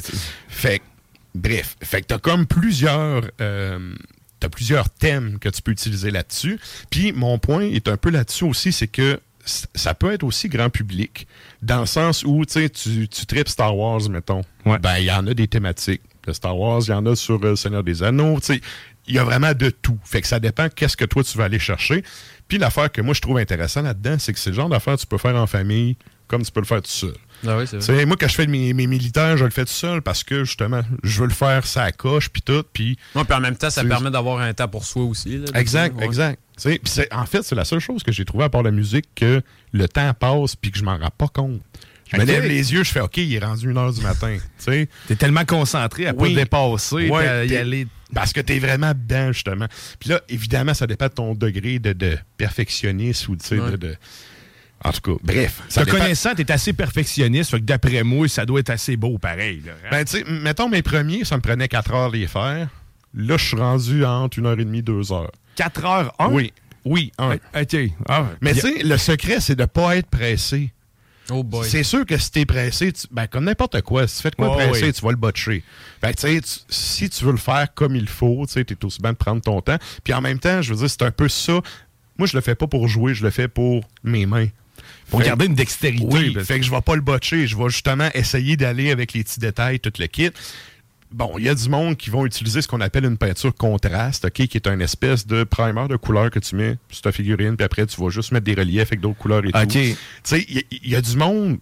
Fait 0.48 0.78
que, 0.78 0.84
bref, 1.34 1.76
fait 1.82 2.02
que 2.02 2.06
t'as 2.08 2.18
comme 2.18 2.46
plusieurs... 2.46 3.22
euh, 3.40 3.94
T'as 4.40 4.48
plusieurs 4.48 4.90
thèmes 4.90 5.38
que 5.38 5.48
tu 5.48 5.62
peux 5.62 5.70
utiliser 5.70 6.10
là-dessus. 6.10 6.58
Puis 6.90 7.12
mon 7.12 7.38
point 7.38 7.62
est 7.62 7.88
un 7.88 7.96
peu 7.96 8.10
là-dessus 8.10 8.44
aussi, 8.44 8.72
c'est 8.72 8.88
que 8.88 9.20
ça 9.44 9.94
peut 9.94 10.12
être 10.12 10.22
aussi 10.22 10.48
grand 10.48 10.70
public, 10.70 11.26
dans 11.62 11.80
le 11.80 11.86
sens 11.86 12.24
où 12.24 12.44
tu 12.44 12.52
sais, 12.54 12.68
tu, 12.68 13.08
tu 13.08 13.26
tripes 13.26 13.48
Star 13.48 13.76
Wars, 13.76 14.08
mettons. 14.10 14.42
Ouais. 14.66 14.78
Ben, 14.78 14.98
il 14.98 15.04
y 15.04 15.10
en 15.10 15.26
a 15.26 15.34
des 15.34 15.48
thématiques 15.48 16.02
de 16.26 16.32
Star 16.32 16.58
Wars, 16.58 16.82
il 16.86 16.90
y 16.90 16.94
en 16.94 17.06
a 17.06 17.16
sur 17.16 17.42
euh, 17.44 17.56
Seigneur 17.56 17.82
des 17.82 18.02
Anneaux, 18.02 18.38
tu 18.40 18.54
sais. 18.54 18.60
Il 19.06 19.14
y 19.14 19.18
a 19.18 19.24
vraiment 19.24 19.54
de 19.54 19.70
tout. 19.70 19.98
Fait 20.04 20.20
que 20.20 20.26
ça 20.26 20.38
dépend 20.38 20.68
qu'est-ce 20.68 20.96
que 20.96 21.06
toi 21.06 21.24
tu 21.24 21.36
vas 21.36 21.44
aller 21.44 21.58
chercher. 21.58 22.04
Puis 22.46 22.58
l'affaire 22.58 22.92
que 22.92 23.00
moi 23.00 23.14
je 23.14 23.20
trouve 23.20 23.38
intéressant 23.38 23.82
là-dedans, 23.82 24.16
c'est 24.18 24.32
que 24.32 24.38
c'est 24.38 24.50
le 24.50 24.56
genre 24.56 24.68
d'affaire 24.68 24.94
que 24.96 25.00
tu 25.00 25.06
peux 25.06 25.18
faire 25.18 25.34
en 25.34 25.46
famille 25.46 25.96
comme 26.30 26.42
tu 26.44 26.52
peux 26.52 26.60
le 26.60 26.66
faire 26.66 26.80
tout 26.80 26.90
seul. 26.90 27.14
Ah 27.46 27.56
oui, 27.58 28.04
moi, 28.06 28.16
quand 28.20 28.28
je 28.28 28.34
fais 28.34 28.46
mes, 28.46 28.72
mes 28.74 28.86
militaires, 28.86 29.36
je 29.36 29.44
le 29.44 29.50
fais 29.50 29.64
tout 29.64 29.72
seul 29.72 30.02
parce 30.02 30.22
que, 30.22 30.44
justement, 30.44 30.82
je 31.02 31.20
veux 31.22 31.26
le 31.28 31.32
faire 31.34 31.66
ça 31.66 31.90
coche, 31.90 32.28
puis 32.28 32.42
tout, 32.42 32.62
puis... 32.72 32.96
Ouais, 33.14 33.24
puis 33.24 33.34
en 33.34 33.40
même 33.40 33.56
temps, 33.56 33.70
ça 33.70 33.82
permet 33.82 34.10
d'avoir 34.10 34.40
un 34.40 34.52
temps 34.52 34.68
pour 34.68 34.84
soi 34.84 35.04
aussi. 35.04 35.38
là, 35.38 35.46
Exact, 35.58 35.96
ouais. 35.98 36.04
exact. 36.04 36.38
En 37.12 37.24
fait, 37.26 37.42
c'est 37.42 37.54
la 37.54 37.64
seule 37.64 37.80
chose 37.80 38.02
que 38.02 38.12
j'ai 38.12 38.24
trouvé 38.26 38.44
à 38.44 38.50
part 38.50 38.62
la 38.62 38.70
musique 38.70 39.06
que 39.16 39.40
le 39.72 39.88
temps 39.88 40.12
passe 40.12 40.54
puis 40.54 40.70
que 40.70 40.78
je 40.78 40.84
m'en 40.84 40.98
rends 40.98 41.10
pas 41.16 41.28
compte. 41.28 41.60
Je 42.12 42.18
me 42.18 42.24
lève 42.24 42.44
les 42.44 42.72
yeux, 42.72 42.82
je 42.84 42.90
fais 42.90 43.00
OK, 43.00 43.16
il 43.18 43.32
est 43.34 43.38
rendu 43.38 43.70
une 43.70 43.78
heure 43.78 43.92
du 43.92 44.00
matin. 44.02 44.36
tu 44.36 44.64
sais. 44.64 44.88
T'es 45.08 45.14
tellement 45.16 45.44
concentré 45.44 46.08
à 46.08 46.12
Oui. 46.14 46.34
pas 46.34 46.40
dépasser, 46.40 47.08
Ouais, 47.08 47.26
à 47.26 47.44
y 47.44 47.56
aller. 47.56 47.86
Parce 48.12 48.32
que 48.32 48.40
tu 48.40 48.54
es 48.54 48.58
vraiment 48.58 48.90
dedans, 48.92 49.30
justement. 49.32 49.66
Puis 50.00 50.10
là, 50.10 50.20
évidemment, 50.28 50.74
ça 50.74 50.88
dépend 50.88 51.06
de 51.06 51.12
ton 51.12 51.34
degré 51.36 51.78
de, 51.78 51.92
de 51.92 52.18
perfectionnisme 52.36 53.32
ou 53.32 53.36
Ouais. 53.54 53.76
de- 53.78 53.96
En 54.84 54.92
tout 54.92 55.00
cas, 55.00 55.20
bref. 55.22 55.62
ça 55.68 55.80
Te 55.82 55.86
dépend- 55.90 55.98
connaissant, 56.02 56.34
t'es 56.34 56.50
assez 56.50 56.72
perfectionniste, 56.72 57.50
fait 57.50 57.58
que 57.60 57.64
d'après 57.64 58.02
moi, 58.02 58.28
ça 58.28 58.46
doit 58.46 58.60
être 58.60 58.70
assez 58.70 58.96
beau 58.96 59.18
pareil. 59.18 59.62
Là, 59.66 59.72
hein? 59.84 59.88
Ben, 59.90 60.04
tu 60.04 60.18
sais, 60.18 60.24
mettons 60.26 60.68
mes 60.68 60.82
premiers, 60.82 61.24
ça 61.24 61.36
me 61.36 61.42
prenait 61.42 61.68
4 61.68 61.92
heures 61.94 62.10
les 62.10 62.26
faire. 62.26 62.68
Là, 63.14 63.36
je 63.36 63.44
suis 63.44 63.56
rendu 63.56 64.04
entre 64.04 64.38
une 64.38 64.46
heure 64.46 64.58
et 64.58 64.64
demie, 64.64 64.82
deux 64.82 65.12
heures. 65.12 65.32
4 65.56 65.84
heures, 65.84 66.14
1? 66.18 66.28
Oui, 66.30 66.52
oui, 66.84 67.12
un. 67.18 67.34
OK. 67.34 67.76
Ah, 68.08 68.26
Mais 68.40 68.54
tu 68.54 68.60
sais, 68.60 68.82
le 68.82 68.96
secret, 68.96 69.40
c'est 69.40 69.56
de 69.56 69.64
pas 69.66 69.96
être 69.96 70.08
pressé. 70.08 70.72
Oh 71.32 71.44
boy. 71.44 71.68
C'est 71.68 71.82
sûr 71.84 72.04
que 72.06 72.16
si 72.16 72.32
t'es 72.32 72.46
pressé, 72.46 72.92
tu- 72.92 73.06
ben, 73.12 73.26
comme 73.28 73.44
n'importe 73.44 73.82
quoi, 73.82 74.08
si 74.08 74.16
tu 74.16 74.22
fais 74.22 74.30
de 74.30 74.36
quoi 74.36 74.56
Ouais, 74.56 74.68
pressé, 74.70 74.92
tu 74.92 75.02
vas 75.02 75.10
le 75.10 75.16
botcher. 75.16 75.62
Fait 76.00 76.14
que, 76.14 76.38
tu 76.40 76.42
si 76.70 77.08
tu 77.10 77.24
veux 77.24 77.30
le 77.32 77.36
faire 77.38 77.72
comme 77.74 77.94
il 77.94 78.08
faut, 78.08 78.44
tu 78.46 78.54
sais, 78.54 78.64
t'es 78.64 78.82
aussi 78.84 79.00
bien 79.00 79.12
de 79.12 79.16
prendre 79.16 79.40
ton 79.42 79.60
temps. 79.60 79.76
Puis 80.02 80.12
en 80.14 80.20
même 80.22 80.38
temps, 80.40 80.62
je 80.62 80.72
veux 80.72 80.78
dire, 80.80 80.90
c'est 80.90 81.02
un 81.02 81.10
peu 81.12 81.28
ça. 81.28 81.60
Moi, 82.18 82.26
je 82.26 82.36
le 82.36 82.40
fais 82.40 82.54
pas 82.56 82.66
pour 82.66 82.88
jouer, 82.88 83.14
je 83.14 83.22
le 83.22 83.30
fais 83.30 83.46
pour 83.48 83.84
mes 84.02 84.26
mains. 84.26 84.48
Pour 85.10 85.20
Fait- 85.20 85.26
garder 85.26 85.46
une 85.46 85.54
dextérité. 85.54 86.06
Oui, 86.08 86.30
parce- 86.30 86.46
fait 86.46 86.58
que 86.60 86.64
je 86.64 86.70
vais 86.70 86.80
pas 86.80 86.94
le 86.94 87.02
botcher. 87.02 87.46
Je 87.46 87.56
vais 87.56 87.68
justement 87.68 88.08
essayer 88.14 88.56
d'aller 88.56 88.90
avec 88.90 89.12
les 89.12 89.22
petits 89.24 89.40
détails, 89.40 89.80
tout 89.80 89.92
le 89.98 90.06
kit. 90.06 90.30
bon, 91.12 91.32
il 91.38 91.44
y 91.44 91.48
a 91.48 91.54
du 91.56 91.68
monde 91.68 91.96
qui 91.96 92.08
vont 92.08 92.24
utiliser 92.24 92.62
ce 92.62 92.68
qu'on 92.68 92.80
appelle 92.80 93.04
une 93.04 93.18
peinture 93.18 93.52
contraste, 93.52 94.26
OK, 94.26 94.32
qui 94.46 94.56
est 94.56 94.68
une 94.68 94.80
espèce 94.80 95.26
de 95.26 95.42
primer 95.42 95.88
de 95.88 95.96
couleur 95.96 96.30
que 96.30 96.38
tu 96.38 96.54
mets 96.54 96.76
sur 96.88 97.02
ta 97.02 97.10
figurine, 97.10 97.56
puis 97.56 97.64
après, 97.64 97.84
tu 97.86 98.00
vas 98.00 98.10
juste 98.10 98.30
mettre 98.30 98.44
des 98.44 98.54
reliefs 98.54 98.86
avec 98.92 99.00
d'autres 99.00 99.18
couleurs 99.18 99.44
et 99.44 99.50
tout. 99.50 99.58
Tu 99.72 99.96
sais, 100.22 100.46
il 100.48 100.62
y, 100.70 100.90
y 100.90 100.94
a 100.94 101.00
du 101.00 101.16
monde, 101.16 101.58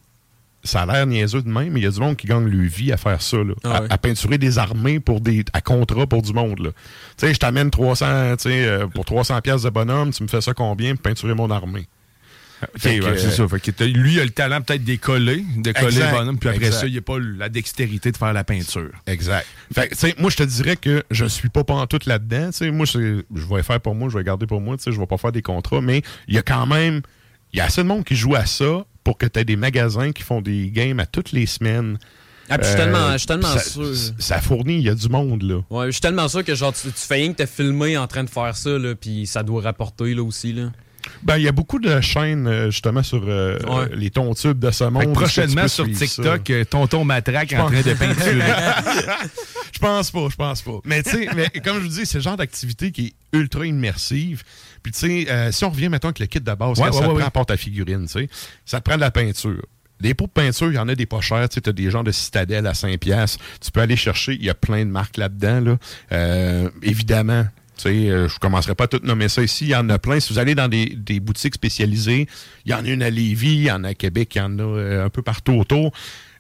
ça 0.63 0.83
a 0.83 0.87
l'air 0.87 1.07
niaiseux 1.07 1.41
de 1.41 1.49
même, 1.49 1.71
mais 1.73 1.81
il 1.81 1.85
y 1.85 1.87
a 1.87 1.91
du 1.91 1.99
monde 1.99 2.17
qui 2.19 2.27
gagne 2.27 2.45
le 2.45 2.67
vie 2.67 2.93
à 2.93 2.99
faire 2.99 3.23
ça, 3.23 3.39
là, 3.39 3.55
Ah 3.65 3.77
à, 3.77 3.81
ouais. 3.83 3.87
à 3.89 3.97
peinturer 3.97 4.37
des 4.37 4.59
armées 4.59 5.01
pour 5.01 5.23
des, 5.23 5.43
à 5.55 5.63
contrat 5.63 6.07
pour 6.07 6.21
du 6.21 6.35
monde. 6.35 6.75
Tu 7.17 7.27
sais, 7.27 7.33
je 7.33 7.39
t'amène 7.39 7.71
300, 7.71 8.37
tu 8.37 8.51
sais, 8.51 8.67
euh, 8.67 8.87
pour 8.87 9.07
300 9.07 9.41
pièces 9.41 9.63
de 9.63 9.71
bonhomme, 9.71 10.11
tu 10.13 10.23
me 10.25 10.29
fais 10.29 10.43
ça 10.43 10.53
combien 10.53 10.95
pour 10.95 11.05
peinturer 11.05 11.33
mon 11.35 11.51
armée? 11.51 11.87
Ouais, 12.63 12.69
c'est 12.83 13.03
euh, 13.05 13.31
ça. 13.31 13.49
Fait 13.49 13.61
que 13.61 13.71
t'as- 13.71 13.87
lui, 13.87 14.15
il 14.15 14.21
a 14.21 14.25
le 14.25 14.31
talent 14.31 14.61
peut-être 14.61 14.83
d'écoller, 14.85 15.45
de 15.57 15.73
coller 15.73 15.87
Exact, 15.87 16.11
le 16.13 16.19
bonhomme, 16.19 16.39
puis 16.39 16.49
après 16.49 16.67
exact. 16.67 16.81
ça, 16.81 16.87
il 16.87 16.95
n'a 16.95 17.01
pas 17.01 17.19
la 17.19 17.49
dextérité 17.49 18.11
de 18.11 18.17
faire 18.17 18.33
la 18.33 18.45
peinture. 18.45 18.91
Exact. 19.07 19.47
Fait 19.73 19.89
que, 19.89 19.95
tu 19.95 20.01
sais, 20.01 20.15
moi, 20.19 20.31
je 20.31 20.37
te 20.37 20.43
dirais 20.43 20.77
que 20.77 21.03
je 21.11 21.25
suis 21.27 21.49
pas 21.49 21.65
pantoute 21.65 22.07
là-dedans. 22.07 22.51
Moi, 22.73 22.87
c'est- 22.87 23.25
je 23.35 23.55
vais 23.55 23.63
faire 23.63 23.81
pour 23.81 23.95
moi, 23.95 24.09
je 24.11 24.19
vais 24.19 24.25
garder 24.25 24.47
pour 24.47 24.61
moi. 24.61 24.77
Je 24.85 24.91
vais 24.91 25.07
pas 25.07 25.19
faire 25.19 25.33
des 25.33 25.43
contrats, 25.43 25.81
mais 25.81 26.03
il 26.27 26.35
y 26.35 26.39
a 26.39 26.43
quand 26.43 26.67
même, 26.67 27.03
il 27.53 27.59
y 27.59 27.61
a 27.61 27.65
assez 27.67 27.83
de 27.83 27.87
monde 27.89 28.05
qui 28.05 28.17
joue 28.17 28.35
à 28.35 28.47
ça 28.47 28.85
pour 29.05 29.19
que 29.19 29.27
tu 29.27 29.39
aies 29.39 29.45
des 29.45 29.57
magasins 29.57 30.13
qui 30.13 30.23
font 30.23 30.41
des 30.41 30.71
games 30.71 30.99
à 31.01 31.07
toutes 31.07 31.33
les 31.33 31.47
semaines. 31.47 31.99
Ah, 32.51 32.57
puis 32.59 32.67
je 32.67 32.73
suis 32.73 32.81
Euh, 32.81 32.85
tellement, 32.85 33.13
je 33.13 33.19
suis 33.19 33.27
tellement 33.27 33.49
ça, 33.49 33.61
sûr. 33.61 33.95
Ça 34.19 34.41
fournit, 34.41 34.77
il 34.79 34.83
y 34.83 34.89
a 34.89 34.95
du 34.95 35.09
monde, 35.11 35.43
là. 35.43 35.61
Ouais, 35.71 35.87
je 35.87 35.91
suis 35.93 36.01
tellement 36.01 36.29
sûr 36.29 36.43
que 36.43 36.55
genre 36.55 36.73
tu, 36.73 36.89
tu 36.89 36.93
fais 36.97 37.17
rien 37.17 37.33
que 37.33 37.37
t'es 37.37 37.47
filmé 37.47 37.99
en 37.99 38.07
train 38.07 38.25
de 38.25 38.31
faire 38.31 38.57
ça, 38.57 38.71
là, 38.79 38.95
puis 38.95 39.27
ça 39.27 39.43
doit 39.43 39.61
rapporter 39.63 40.15
là 40.15 40.23
aussi. 40.23 40.55
Là. 40.55 40.73
Ben, 41.23 41.37
il 41.37 41.43
y 41.45 41.49
a 41.49 41.53
beaucoup 41.53 41.79
de 41.79 42.01
chaînes, 42.01 42.47
euh, 42.47 42.71
justement, 42.71 43.03
sur 43.03 43.23
euh, 43.27 43.59
Ouais. 43.67 43.89
les 43.95 44.11
tontubes 44.11 44.59
de 44.59 44.71
ce 44.71 44.85
monde. 44.85 45.13
Prochainement 45.13 45.69
sur 45.69 45.87
ça. 45.87 45.93
TikTok, 46.07 46.51
euh, 46.51 46.65
Tonton 46.65 47.05
Matraque 47.05 47.53
en 47.55 47.67
train 47.67 47.83
de 47.83 47.95
peinturer. 47.95 48.43
Je 49.73 49.79
pense 49.81 50.11
pas, 50.11 50.27
je 50.31 50.35
pense 50.35 50.63
pas. 50.63 50.79
Mais 50.85 51.03
tu 51.03 51.11
sais, 51.11 51.29
mais 51.37 51.49
comme 51.63 51.77
je 51.77 51.83
vous 51.83 51.89
dis, 51.89 52.07
c'est 52.07 52.19
le 52.19 52.23
genre 52.25 52.37
d'activité 52.37 52.91
qui 52.91 53.07
est 53.33 53.37
ultra 53.37 53.65
immersive. 53.67 54.43
Puis 54.83 54.93
tu 54.93 54.99
sais, 55.25 55.31
euh, 55.31 55.53
si 55.53 55.65
on 55.65 55.71
revient 55.71 55.89
maintenant 55.89 56.09
avec 56.09 56.19
le 56.21 56.27
kit 56.27 56.41
de 56.41 56.55
base, 56.55 56.71
Ouais, 56.71 56.75
quand 56.79 56.85
ouais, 56.87 56.93
ça 56.93 57.01
ouais, 57.01 57.07
te 57.07 57.13
ouais. 57.13 57.21
prend 57.21 57.31
pour 57.31 57.47
ta 57.47 57.57
figurine, 57.57 58.07
tu 58.07 58.13
sais, 58.13 58.29
ça 58.65 58.79
te 58.81 58.85
prend 58.85 58.97
de 58.97 59.01
la 59.03 59.11
peinture. 59.11 59.63
Des 60.01 60.15
pots 60.15 60.27
de 60.27 60.31
peinture, 60.33 60.69
il 60.69 60.75
y 60.77 60.79
en 60.79 60.89
a 60.89 60.95
des 60.95 61.07
pas 61.07 61.21
chers. 61.21 61.49
Tu 61.49 61.61
as 61.65 61.73
des 61.73 61.91
gens 61.91 62.03
de 62.03 62.13
Citadelle 62.13 62.67
à 62.67 62.75
5 62.75 62.99
piastres. 62.99 63.39
Tu 63.61 63.71
peux 63.71 63.81
aller 63.81 63.97
chercher. 63.97 64.35
Il 64.35 64.45
y 64.45 64.51
a 64.51 64.55
plein 64.55 64.85
de 64.85 64.91
marques 64.91 65.17
là-dedans. 65.17 65.61
Là. 65.61 65.77
Euh, 66.13 66.71
évidemment, 66.83 67.47
euh, 67.87 68.29
je 68.29 68.39
commencerai 68.39 68.75
pas 68.75 68.85
à 68.85 68.89
tout 68.89 69.01
nommer 69.03 69.29
ça 69.29 69.43
ici. 69.43 69.67
Il 69.67 69.71
y 69.71 69.77
en 69.77 69.89
a 69.89 69.99
plein. 69.99 70.21
Si 70.21 70.33
vous 70.33 70.39
allez 70.39 70.55
dans 70.55 70.69
des, 70.69 70.87
des 70.87 71.21
boutiques 71.21 71.55
spécialisées, 71.55 72.27
il 72.65 72.73
y 72.73 72.75
en 72.75 72.85
a 72.85 72.89
une 72.89 73.03
à 73.03 73.11
Lévis, 73.11 73.55
il 73.55 73.63
y 73.65 73.71
en 73.71 73.85
a 73.85 73.89
à 73.89 73.95
Québec, 73.95 74.35
il 74.35 74.39
y 74.39 74.41
en 74.41 74.59
a 74.59 74.63
euh, 74.63 75.05
un 75.07 75.11
peu 75.11 75.23
partout 75.23 75.53
autour. 75.53 75.93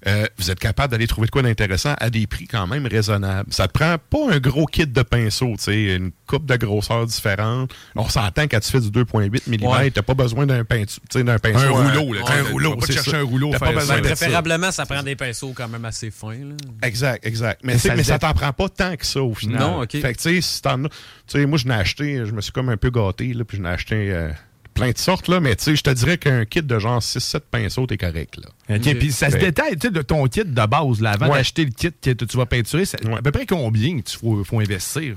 Euh, 0.06 0.26
vous 0.36 0.50
êtes 0.50 0.60
capable 0.60 0.92
d'aller 0.92 1.06
trouver 1.06 1.26
de 1.26 1.30
quoi 1.30 1.42
d'intéressant 1.42 1.94
à 1.98 2.10
des 2.10 2.26
prix 2.26 2.46
quand 2.46 2.66
même 2.66 2.86
raisonnables. 2.86 3.52
Ça 3.52 3.66
te 3.66 3.72
prend 3.72 3.96
pas 4.10 4.32
un 4.34 4.38
gros 4.38 4.66
kit 4.66 4.86
de 4.86 5.02
pinceau, 5.02 5.54
tu 5.56 5.64
sais, 5.64 5.96
une 5.96 6.12
coupe 6.26 6.46
de 6.46 6.56
grosseur 6.56 7.06
différente. 7.06 7.74
On 7.96 8.08
s'entend 8.08 8.42
quand 8.42 8.60
tu 8.60 8.70
fais 8.70 8.80
du 8.80 8.90
2.8 8.90 9.42
mm, 9.46 9.66
Ouais. 9.66 9.90
t'as 9.90 10.02
pas 10.02 10.14
besoin 10.14 10.46
d'un 10.46 10.64
pinceau, 10.64 11.00
d'un 11.14 11.38
pinceau. 11.38 11.58
un 11.58 11.64
euh, 11.66 11.98
rouleau, 11.98 12.12
là. 12.14 12.20
un 12.28 12.42
rouleau, 12.50 12.76
pas 12.76 12.86
chercher 12.86 13.10
ça. 13.10 13.18
un 13.18 13.22
rouleau, 13.22 13.50
faire 13.50 13.60
pas 13.60 13.72
besoin 13.72 13.96
ça. 13.96 14.02
Préférablement, 14.02 14.70
ça 14.70 14.86
prend 14.86 15.02
des 15.02 15.16
pinceaux 15.16 15.52
quand 15.54 15.68
même 15.68 15.84
assez 15.84 16.10
fins. 16.10 16.32
Là. 16.32 16.54
Exact, 16.82 17.26
exact. 17.26 17.60
Mais, 17.64 17.78
ça 17.78 18.18
t'en 18.18 18.32
prend 18.32 18.52
pas 18.52 18.68
tant 18.68 18.96
que 18.96 19.04
ça 19.06 19.22
au 19.22 19.34
final. 19.34 19.60
Non, 19.60 19.82
ok. 19.82 19.90
Fait 19.90 20.14
que 20.14 20.18
tu 20.18 20.34
sais, 20.36 20.40
si 20.40 20.62
t'en 20.62 20.84
as- 20.84 20.88
tu 20.88 20.94
sais, 21.26 21.46
moi 21.46 21.58
je 21.58 21.66
n'ai 21.66 21.74
acheté, 21.74 22.24
je 22.24 22.32
me 22.32 22.40
suis 22.40 22.52
comme 22.52 22.68
un 22.68 22.76
peu 22.76 22.90
gâté, 22.90 23.34
là, 23.34 23.44
puis 23.44 23.58
je 23.58 23.62
n'ai 23.62 23.68
acheté 23.68 24.10
euh, 24.12 24.30
plein 24.78 24.90
de 24.92 24.99
sortes, 24.99 25.28
là, 25.28 25.40
mais 25.40 25.54
tu 25.56 25.64
sais, 25.64 25.76
je 25.76 25.82
te 25.82 25.90
dirais 25.90 26.18
qu'un 26.18 26.44
kit 26.44 26.62
de 26.62 26.78
genre 26.78 27.00
6-7 27.02 27.40
pinceaux, 27.50 27.87
t'es 27.87 27.97
correct, 27.99 28.37
là. 28.38 28.76
OK, 28.76 28.99
puis 28.99 29.12
ça 29.12 29.30
se 29.30 29.37
détaille, 29.37 29.76
tu 29.76 29.88
sais, 29.88 29.90
de 29.90 30.02
ton 30.02 30.26
kit 30.26 30.44
de 30.44 30.66
base, 30.66 31.00
là, 31.00 31.11
avant 31.12 31.28
Ouais. 31.28 31.38
d'acheter 31.38 31.64
le 31.64 31.70
kit 31.70 31.90
que 31.92 32.25
tu 32.25 32.37
vas 32.37 32.47
peinturer, 32.47 32.85
c'est 32.85 33.04
Ouais. 33.06 33.18
à 33.18 33.23
peu 33.23 33.30
près 33.32 33.47
combien 33.47 34.00
tu 34.00 34.16
faut, 34.16 34.42
faut 34.44 34.61
investir? 34.61 35.16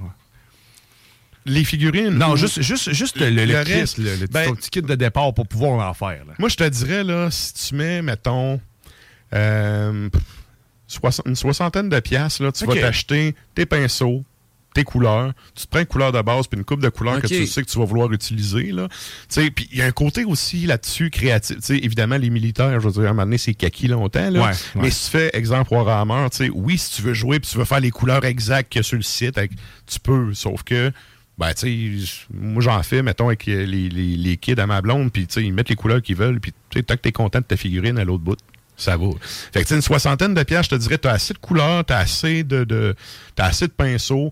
Les 1.45 1.63
figurines. 1.63 2.09
Non, 2.17 2.33
ou- 2.33 2.35
juste, 2.37 2.61
juste, 2.61 2.91
juste 2.93 3.17
le, 3.19 3.29
le, 3.31 3.45
Le 3.45 3.63
kit, 3.63 3.73
reste, 3.73 3.97
le, 3.97 4.15
le- 4.15 4.27
ben- 4.27 4.49
ton 4.49 4.55
petit 4.55 4.69
kit 4.69 4.81
de 4.83 4.93
départ 4.95 5.33
pour 5.33 5.47
pouvoir 5.47 5.89
en 5.89 5.93
faire. 5.95 6.23
là. 6.27 6.33
Moi, 6.37 6.49
je 6.49 6.55
te 6.55 6.67
dirais, 6.69 7.03
là, 7.03 7.29
si 7.31 7.53
tu 7.53 7.75
mets, 7.75 8.01
mettons, 8.03 8.59
euh, 9.33 10.09
une 11.25 11.35
soixantaine 11.35 11.89
de 11.89 11.99
piastres, 11.99 12.43
là, 12.43 12.51
tu 12.51 12.65
vas 12.65 12.75
t'acheter 12.75 13.33
tes 13.55 13.65
pinceaux, 13.65 14.23
tes 14.73 14.83
couleurs. 14.83 15.33
Tu 15.55 15.65
te 15.65 15.69
prends 15.69 15.79
une 15.79 15.85
couleur 15.85 16.11
de 16.11 16.21
base 16.21 16.47
puis 16.47 16.57
une 16.57 16.65
coupe 16.65 16.81
de 16.81 16.89
couleurs 16.89 17.21
que 17.21 17.27
tu 17.27 17.45
sais 17.45 17.61
que 17.63 17.69
tu 17.69 17.77
vas 17.77 17.85
vouloir 17.85 18.11
utiliser. 18.11 18.73
Puis 19.55 19.69
il 19.71 19.77
y 19.77 19.81
a 19.81 19.85
un 19.85 19.91
côté 19.91 20.25
aussi 20.25 20.65
là-dessus 20.65 21.09
créatif. 21.09 21.57
Tu 21.57 21.61
sais, 21.61 21.77
évidemment, 21.77 22.17
les 22.17 22.29
militaires, 22.29 22.79
je 22.79 22.87
veux 22.87 22.93
dire, 22.93 23.03
à 23.03 23.05
un 23.05 23.09
moment 23.09 23.23
donné, 23.23 23.37
c'est 23.37 23.53
kaki 23.53 23.87
longtemps. 23.87 24.29
Là. 24.29 24.41
Ouais, 24.41 24.49
ouais. 24.49 24.53
Mais 24.75 24.89
si 24.89 25.05
tu 25.05 25.17
fais, 25.17 25.29
exemple, 25.33 25.73
Warhammer, 25.73 26.27
oui, 26.53 26.77
si 26.77 26.95
tu 26.95 27.01
veux 27.01 27.13
jouer 27.13 27.39
puis 27.39 27.49
tu 27.49 27.57
veux 27.57 27.65
faire 27.65 27.79
les 27.79 27.91
couleurs 27.91 28.23
exactes 28.25 28.71
qu'il 28.71 28.79
y 28.79 28.81
a 28.81 28.83
sur 28.83 28.97
le 28.97 29.03
site, 29.03 29.39
tu 29.87 29.99
peux. 29.99 30.33
Sauf 30.33 30.63
que 30.63 30.91
ben, 31.37 31.53
tu 31.55 32.05
moi, 32.31 32.61
j'en 32.61 32.83
fais, 32.83 33.01
mettons, 33.01 33.27
avec 33.27 33.47
les, 33.47 33.65
les, 33.65 33.89
les 33.89 34.37
kids 34.37 34.59
à 34.59 34.67
ma 34.67 34.81
blonde, 34.81 35.11
puis, 35.11 35.23
ils 35.37 35.53
mettent 35.53 35.69
les 35.69 35.75
couleurs 35.75 36.01
qu'ils 36.01 36.15
veulent, 36.15 36.39
puis, 36.39 36.51
tu 36.69 36.77
sais, 36.77 36.83
tant 36.83 36.95
que 36.95 37.01
t'es 37.01 37.11
content 37.11 37.39
de 37.39 37.45
ta 37.45 37.57
figurine 37.57 37.97
à 37.97 38.03
l'autre 38.03 38.23
bout, 38.23 38.37
ça 38.77 38.95
va. 38.97 39.07
Fait 39.51 39.63
que, 39.63 39.73
une 39.73 39.81
soixantaine 39.81 40.35
de 40.35 40.43
pièces, 40.43 40.65
je 40.65 40.69
te 40.69 40.75
dirais, 40.75 40.97
t'as 40.99 41.13
assez 41.13 41.33
de 41.33 41.39
couleurs, 41.39 41.83
t'as 41.85 41.97
assez 41.97 42.43
de, 42.43 42.63
de, 42.63 42.95
t'as 43.35 43.45
assez 43.45 43.67
de 43.67 43.71
pinceaux. 43.71 44.31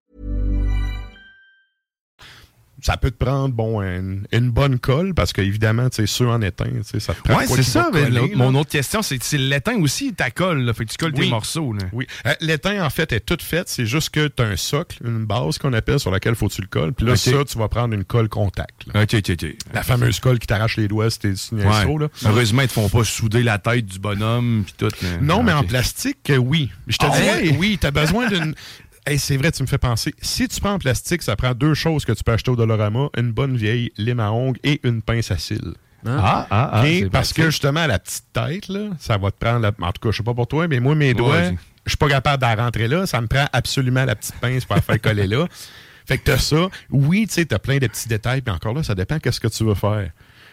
Ça 2.81 2.97
peut 2.97 3.11
te 3.11 3.23
prendre, 3.23 3.53
bon, 3.53 3.81
une, 3.81 4.25
une 4.31 4.49
bonne 4.49 4.79
colle, 4.79 5.13
parce 5.13 5.33
qu'évidemment, 5.33 5.89
tu 5.89 5.97
sais, 5.97 6.07
ceux 6.07 6.27
en 6.27 6.41
étain, 6.41 6.65
ça 6.99 7.13
te 7.13 7.21
prend 7.21 7.37
Ouais, 7.37 7.45
c'est 7.47 7.63
ça. 7.63 7.89
mais 7.93 8.09
mon 8.35 8.55
autre 8.55 8.71
question, 8.71 9.01
c'est 9.01 9.21
si 9.23 9.37
l'étain 9.37 9.79
aussi, 9.81 10.13
ta 10.13 10.31
colle, 10.31 10.61
là, 10.63 10.73
fait 10.73 10.85
que 10.85 10.91
tu 10.91 10.97
colles 10.97 11.13
Oui. 11.15 11.25
tes 11.25 11.29
morceaux. 11.29 11.73
Là. 11.73 11.83
Oui. 11.93 12.07
Euh, 12.25 12.33
L'étain, 12.41 12.83
en 12.83 12.89
fait, 12.89 13.11
est 13.13 13.19
toute 13.19 13.41
faite. 13.43 13.69
C'est 13.69 13.85
juste 13.85 14.09
que 14.09 14.27
tu 14.27 14.41
as 14.41 14.45
un 14.45 14.55
socle, 14.57 14.97
une 15.05 15.25
base 15.25 15.57
qu'on 15.59 15.73
appelle, 15.73 15.99
sur 15.99 16.11
laquelle 16.11 16.35
faut 16.35 16.47
que 16.47 16.53
tu 16.53 16.61
le 16.61 16.67
colles. 16.67 16.93
Puis 16.93 17.05
là, 17.05 17.15
ça, 17.15 17.31
tu 17.47 17.57
vas 17.57 17.67
prendre 17.69 17.93
une 17.93 18.03
colle 18.03 18.29
contact. 18.29 18.87
là. 18.93 19.03
OK, 19.03 19.13
OK, 19.15 19.29
OK. 19.31 19.45
La 19.73 19.83
fameuse 19.83 20.19
colle 20.19 20.39
qui 20.39 20.47
t'arrache 20.47 20.77
les 20.77 20.87
doigts 20.87 21.09
si 21.09 21.19
t'es 21.19 21.33
Ouais. 21.51 21.63
là. 21.99 22.07
Heureusement, 22.25 22.63
ils 22.63 22.67
te 22.67 22.73
font 22.73 22.89
pas 22.89 23.03
souder 23.03 23.43
la 23.43 23.59
tête 23.59 23.85
du 23.85 23.99
bonhomme 23.99 24.63
puis 24.65 24.73
tout. 24.77 24.89
Non, 25.21 25.43
mais 25.43 25.53
en 25.53 25.63
plastique, 25.63 26.29
euh, 26.31 26.37
oui. 26.37 26.71
Je 26.87 26.97
te 26.97 27.05
Ah 27.05 27.11
ouais? 27.11 27.55
oui, 27.59 27.77
tu 27.79 27.85
as 27.87 27.91
besoin 27.91 28.27
d'une. 28.27 28.55
Hey, 29.05 29.17
c'est 29.17 29.35
vrai, 29.37 29.51
tu 29.51 29.63
me 29.63 29.67
fais 29.67 29.77
penser. 29.79 30.13
Si 30.21 30.47
tu 30.47 30.59
prends 30.61 30.73
en 30.73 30.79
plastique, 30.79 31.23
ça 31.23 31.35
prend 31.35 31.53
deux 31.53 31.73
choses 31.73 32.05
que 32.05 32.11
tu 32.11 32.23
peux 32.23 32.31
acheter 32.33 32.51
au 32.51 32.55
Dolorama 32.55 33.09
une 33.17 33.31
bonne 33.31 33.57
vieille 33.57 33.91
lime 33.97 34.19
à 34.19 34.31
ongles 34.31 34.59
et 34.63 34.79
une 34.83 35.01
pince 35.01 35.31
à 35.31 35.37
cils. 35.37 35.73
Ah, 36.05 36.47
ah, 36.49 36.69
ah. 36.73 36.81
Ok? 36.81 36.87
c'est 36.89 37.09
parce 37.09 37.33
que 37.33 37.45
justement, 37.45 37.85
la 37.87 37.99
petite 37.99 38.25
tête, 38.33 38.67
là, 38.67 38.89
ça 38.99 39.17
va 39.17 39.31
te 39.31 39.37
prendre. 39.43 39.59
la- 39.59 39.71
En 39.87 39.91
tout 39.91 40.01
cas, 40.01 40.11
je 40.11 40.17
sais 40.17 40.23
pas 40.23 40.33
pour 40.33 40.47
toi, 40.47 40.67
mais 40.67 40.79
moi, 40.79 40.93
mes 40.95 41.13
doigts, 41.13 41.41
je 41.85 41.89
suis 41.91 41.97
pas 41.97 42.09
capable 42.09 42.41
d'en 42.41 42.55
rentrer 42.55 42.87
là. 42.87 43.05
Ça 43.07 43.21
me 43.21 43.27
prend 43.27 43.45
absolument 43.53 44.05
la 44.05 44.15
petite 44.15 44.35
pince 44.39 44.65
pour 44.65 44.75
la 44.75 44.81
faire 44.81 45.01
coller 45.01 45.27
là. 45.27 45.47
Fait 46.07 46.17
que 46.17 46.23
t'as 46.23 46.37
ça. 46.37 46.67
Oui, 46.89 47.25
tu 47.27 47.33
sais, 47.35 47.45
t'as 47.45 47.59
plein 47.59 47.77
de 47.77 47.87
petits 47.87 48.07
détails, 48.07 48.41
puis 48.41 48.53
encore 48.53 48.73
là, 48.73 48.81
ça 48.83 48.95
dépend 48.95 49.19
qu'est-ce 49.19 49.39
que 49.39 49.47
tu 49.47 49.63
veux 49.63 49.75
faire. 49.75 50.09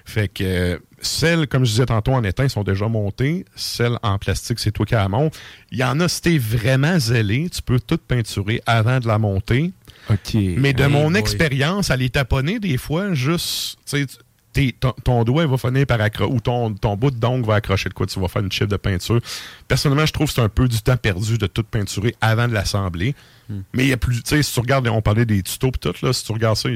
Fait 0.08 0.28
que 0.28 0.42
euh, 0.42 0.78
celles, 1.02 1.46
comme 1.48 1.66
je 1.66 1.70
disais 1.72 1.84
tantôt, 1.86 2.12
en 2.12 2.24
étain, 2.24 2.48
sont 2.48 2.64
déjà 2.64 2.88
montées. 2.88 3.44
Celles 3.54 3.98
en 4.02 4.16
plastique, 4.18 4.58
c'est 4.58 4.72
toi 4.72 4.86
qui 4.86 4.94
la 4.94 5.06
montes. 5.08 5.38
Il 5.70 5.76
y 5.78 5.84
en 5.84 6.00
a, 6.00 6.08
si 6.08 6.22
t'es 6.22 6.38
vraiment 6.38 6.98
zélé, 6.98 7.50
tu 7.50 7.60
peux 7.60 7.78
tout 7.78 7.98
peinturer 7.98 8.62
avant 8.64 9.00
de 9.00 9.06
la 9.06 9.18
monter. 9.18 9.72
OK. 10.08 10.34
Mais 10.56 10.72
de 10.72 10.84
Hey 10.84 10.90
mon 10.90 11.10
boy. 11.10 11.20
expérience, 11.20 11.90
à 11.90 11.96
les 11.96 12.08
taponner, 12.08 12.58
des 12.58 12.78
fois, 12.78 13.12
juste, 13.12 13.76
tu 13.84 13.98
sais, 13.98 14.06
t'es- 14.06 14.14
ton, 14.80 14.92
ton 15.04 15.24
doigt 15.24 15.46
va 15.46 15.56
finir 15.56 15.86
par 15.86 16.00
accrocher, 16.00 16.32
ou 16.32 16.40
ton, 16.40 16.74
ton 16.74 16.96
bout 16.96 17.10
d'ongle 17.10 17.46
va 17.46 17.54
accrocher 17.56 17.88
de 17.88 17.94
quoi, 17.94 18.06
tu 18.06 18.18
vas 18.20 18.28
faire 18.28 18.42
une 18.42 18.52
chip 18.52 18.66
de 18.68 18.76
peinture. 18.76 19.20
Personnellement, 19.66 20.06
je 20.06 20.12
trouve 20.12 20.28
que 20.28 20.34
c'est 20.34 20.40
un 20.42 20.48
peu 20.48 20.68
du 20.68 20.80
temps 20.82 20.96
perdu 20.96 21.38
de 21.38 21.46
tout 21.46 21.62
peinturer 21.62 22.14
avant 22.20 22.48
de 22.48 22.52
l'assembler. 22.54 23.14
Mais 23.72 23.84
il 23.84 23.88
y 23.88 23.92
a 23.94 23.96
plus, 23.96 24.22
tu 24.22 24.28
sais, 24.36 24.42
si 24.42 24.52
tu 24.52 24.60
regardes, 24.60 24.86
on 24.88 25.00
parlait 25.00 25.24
des 25.24 25.42
tutos 25.42 25.70
pis 25.70 25.78
tout, 25.78 25.94
là, 26.02 26.12
si 26.12 26.22
tu 26.22 26.32
regardes 26.32 26.58
ça, 26.58 26.68
a- 26.68 26.72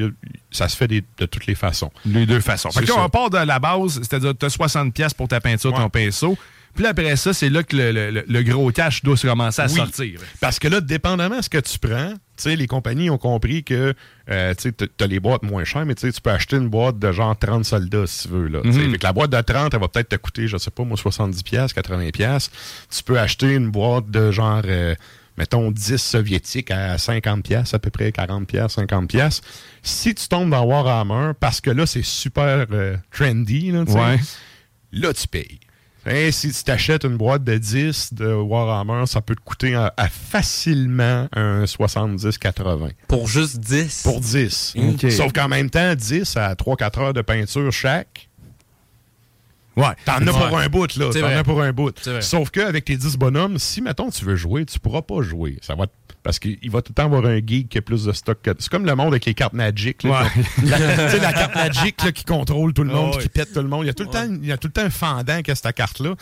ça 0.51 0.69
se 0.69 0.77
fait 0.77 0.89
des- 0.89 1.05
de 1.19 1.27
toutes 1.27 1.45
les 1.47 1.55
façons. 1.55 1.91
Les 2.07 2.25
deux 2.25 2.41
façons. 2.41 2.71
Fait 2.71 2.81
que 2.87 2.93
on 3.05 3.09
part 3.11 3.29
de 3.29 3.37
la 3.37 3.59
base, 3.59 3.97
c'est-à-dire 4.03 4.33
tu 4.39 4.47
as 4.47 4.49
60$ 4.49 4.91
piastres 4.91 5.17
pour 5.19 5.29
ta 5.29 5.39
peinture, 5.41 5.71
ton 5.83 5.91
pinceau. 5.91 6.39
Puis 6.75 6.87
après 6.87 7.17
ça, 7.17 7.33
c'est 7.35 7.51
là 7.51 7.63
que 7.63 7.77
le, 7.77 7.93
le- 7.93 8.11
le- 8.11 8.25
le 8.27 8.43
gros 8.43 8.71
cash 8.73 9.03
doit 9.03 9.17
se 9.17 9.27
commencer 9.27 9.61
à 9.61 9.67
Oui. 9.67 9.75
sortir. 9.77 10.21
Parce 10.41 10.59
que 10.59 10.69
là, 10.69 10.81
dépendamment 10.81 11.37
de 11.39 11.43
ce 11.43 11.51
que 11.51 11.59
tu 11.59 11.79
prends, 11.79 12.15
les 12.47 12.67
compagnies 12.67 13.11
ont 13.11 13.19
compris 13.19 13.63
que 13.63 13.95
euh, 14.31 14.55
tu 14.55 14.73
as 15.01 15.07
les 15.07 15.21
boîtes 15.21 15.43
moins 15.43 15.65
chères, 15.65 15.85
mais 15.87 15.95
tu 15.95 16.11
peux 16.23 16.31
acheter 16.31 16.57
une 16.57 16.69
boîte 16.69 16.99
de 16.99 17.13
genre 17.13 17.39
30 17.39 17.65
soldats 17.65 18.07
si 18.07 18.23
tu 18.27 18.29
veux. 18.35 18.49
Là. 18.49 18.61
Fait 18.65 18.99
que 18.99 19.05
la 19.05 19.13
boîte 19.13 19.31
de 19.31 19.41
30, 19.41 19.75
elle 19.75 19.81
va 19.81 19.89
peut-être 19.89 20.09
te 20.09 20.17
coûter, 20.17 20.49
je 20.49 20.57
sais 20.57 20.71
pas, 20.71 20.83
moi, 20.85 20.97
70$, 20.97 21.43
piastres, 21.45 21.79
80$. 21.81 22.11
piastres. 22.13 22.51
Tu 22.91 23.03
peux 23.03 23.19
acheter 23.19 23.55
une 23.55 23.71
boîte 23.71 24.11
de 24.11 24.31
genre, 24.33 24.63
euh, 24.65 24.95
mettons, 25.37 25.71
10 25.71 25.99
soviétiques 25.99 26.71
à 26.71 26.97
50$, 26.97 27.43
piastres, 27.43 27.75
à 27.75 27.79
peu 27.79 27.91
près 27.91 28.11
40$, 28.11 28.47
piastres, 28.47 28.81
50$. 28.83 29.07
piastres. 29.07 29.47
Si 29.83 30.15
tu 30.15 30.27
tombes 30.27 30.51
dans 30.51 30.65
Warhammer, 30.65 31.33
parce 31.39 31.61
que 31.61 31.71
là, 31.71 31.87
c'est 31.87 32.05
super 32.05 32.67
euh, 32.73 32.97
trendy, 33.13 33.73
Ouais. 33.73 34.19
là, 34.93 35.13
tu 35.13 35.29
payes. 35.29 35.61
Hein, 36.05 36.31
si 36.33 36.51
tu 36.53 36.65
t'achètes 36.65 37.05
une 37.05 37.17
boîte 37.17 37.45
de 37.45 37.57
10 37.57 38.15
de 38.15 38.33
Warhammer, 38.35 39.07
ça 39.07 39.21
peut 39.21 39.37
te 39.37 39.41
coûter 39.41 39.75
à, 39.75 39.95
à 39.97 40.09
facilement 40.09 41.29
un 41.33 41.65
70-80. 41.65 42.91
Pour 43.07 43.29
juste 43.29 43.59
10. 43.61 44.03
Pour 44.03 44.21
10. 44.21 44.75
Ok. 44.95 45.11
Sauf 45.13 45.33
qu'en 45.33 45.49
même 45.49 45.71
temps, 45.71 45.95
10 45.95 46.37
à 46.37 46.55
3-4 46.55 47.01
heures 47.01 47.13
de 47.15 47.23
peinture 47.23 47.71
chaque, 47.73 48.29
Ouais. 49.75 49.85
t'en 50.05 50.15
as 50.27 50.33
pour 50.49 50.59
un 50.59 50.69
bout, 50.69 50.97
là. 50.97 51.11
T'en 51.13 51.25
as 51.25 51.45
pour 51.45 51.63
un 51.63 51.73
bout. 51.73 51.95
Sauf 52.21 52.51
qu'avec 52.51 52.85
tes 52.85 52.97
10 52.97 53.17
bonhommes, 53.17 53.59
si, 53.59 53.81
mettons, 53.81 54.11
tu 54.11 54.25
veux 54.27 54.37
jouer, 54.37 54.67
tu 54.67 54.79
pourras 54.79 55.01
pas 55.03 55.23
jouer. 55.23 55.57
Ça 55.63 55.75
va 55.75 55.87
te- 55.87 55.93
Parce 56.23 56.39
qu'il 56.39 56.71
va 56.71 56.83
tout 56.83 56.93
le 56.93 56.95
temps 56.95 57.05
avoir 57.07 57.27
un 57.27 57.39
geek 57.45 57.69
qui 57.69 57.79
a 57.79 57.83
plus 57.83 58.05
de 58.05 58.13
stock 58.13 58.39
que... 58.43 58.51
C'est 58.59 58.69
comme 58.71 58.87
le 58.87 58.95
monde 58.95 59.09
avec 59.09 59.25
les 59.25 59.35
cartes 59.35 59.55
Magic. 59.55 60.05
là. 60.05 60.23
Ouais. 60.23 60.29
La, 60.65 60.79
tu 60.79 61.11
sais, 61.11 61.19
la 61.19 61.33
carte 61.33 61.55
Magic 61.57 62.01
là, 62.05 62.13
qui 62.13 62.25
contrôle 62.25 62.73
tout 62.73 62.85
le 62.85 62.93
monde, 62.93 63.19
qui 63.19 63.29
pète 63.29 63.53
tout 63.53 63.61
le 63.61 63.67
monde. 63.69 63.83
Il 63.85 63.89
y 63.89 63.91
a 63.91 63.95
tout 63.95 64.05
le 64.05 64.09
temps, 64.11 64.29
il 64.31 64.47
y 64.47 64.53
a 64.53 64.57
tout 64.57 64.69
le 64.69 64.73
temps 64.73 64.83
un 64.83 64.91
fendant 64.91 65.43
qui 65.43 65.51
a 65.51 65.55
cette 65.57 65.75
carte-là. 65.75 66.15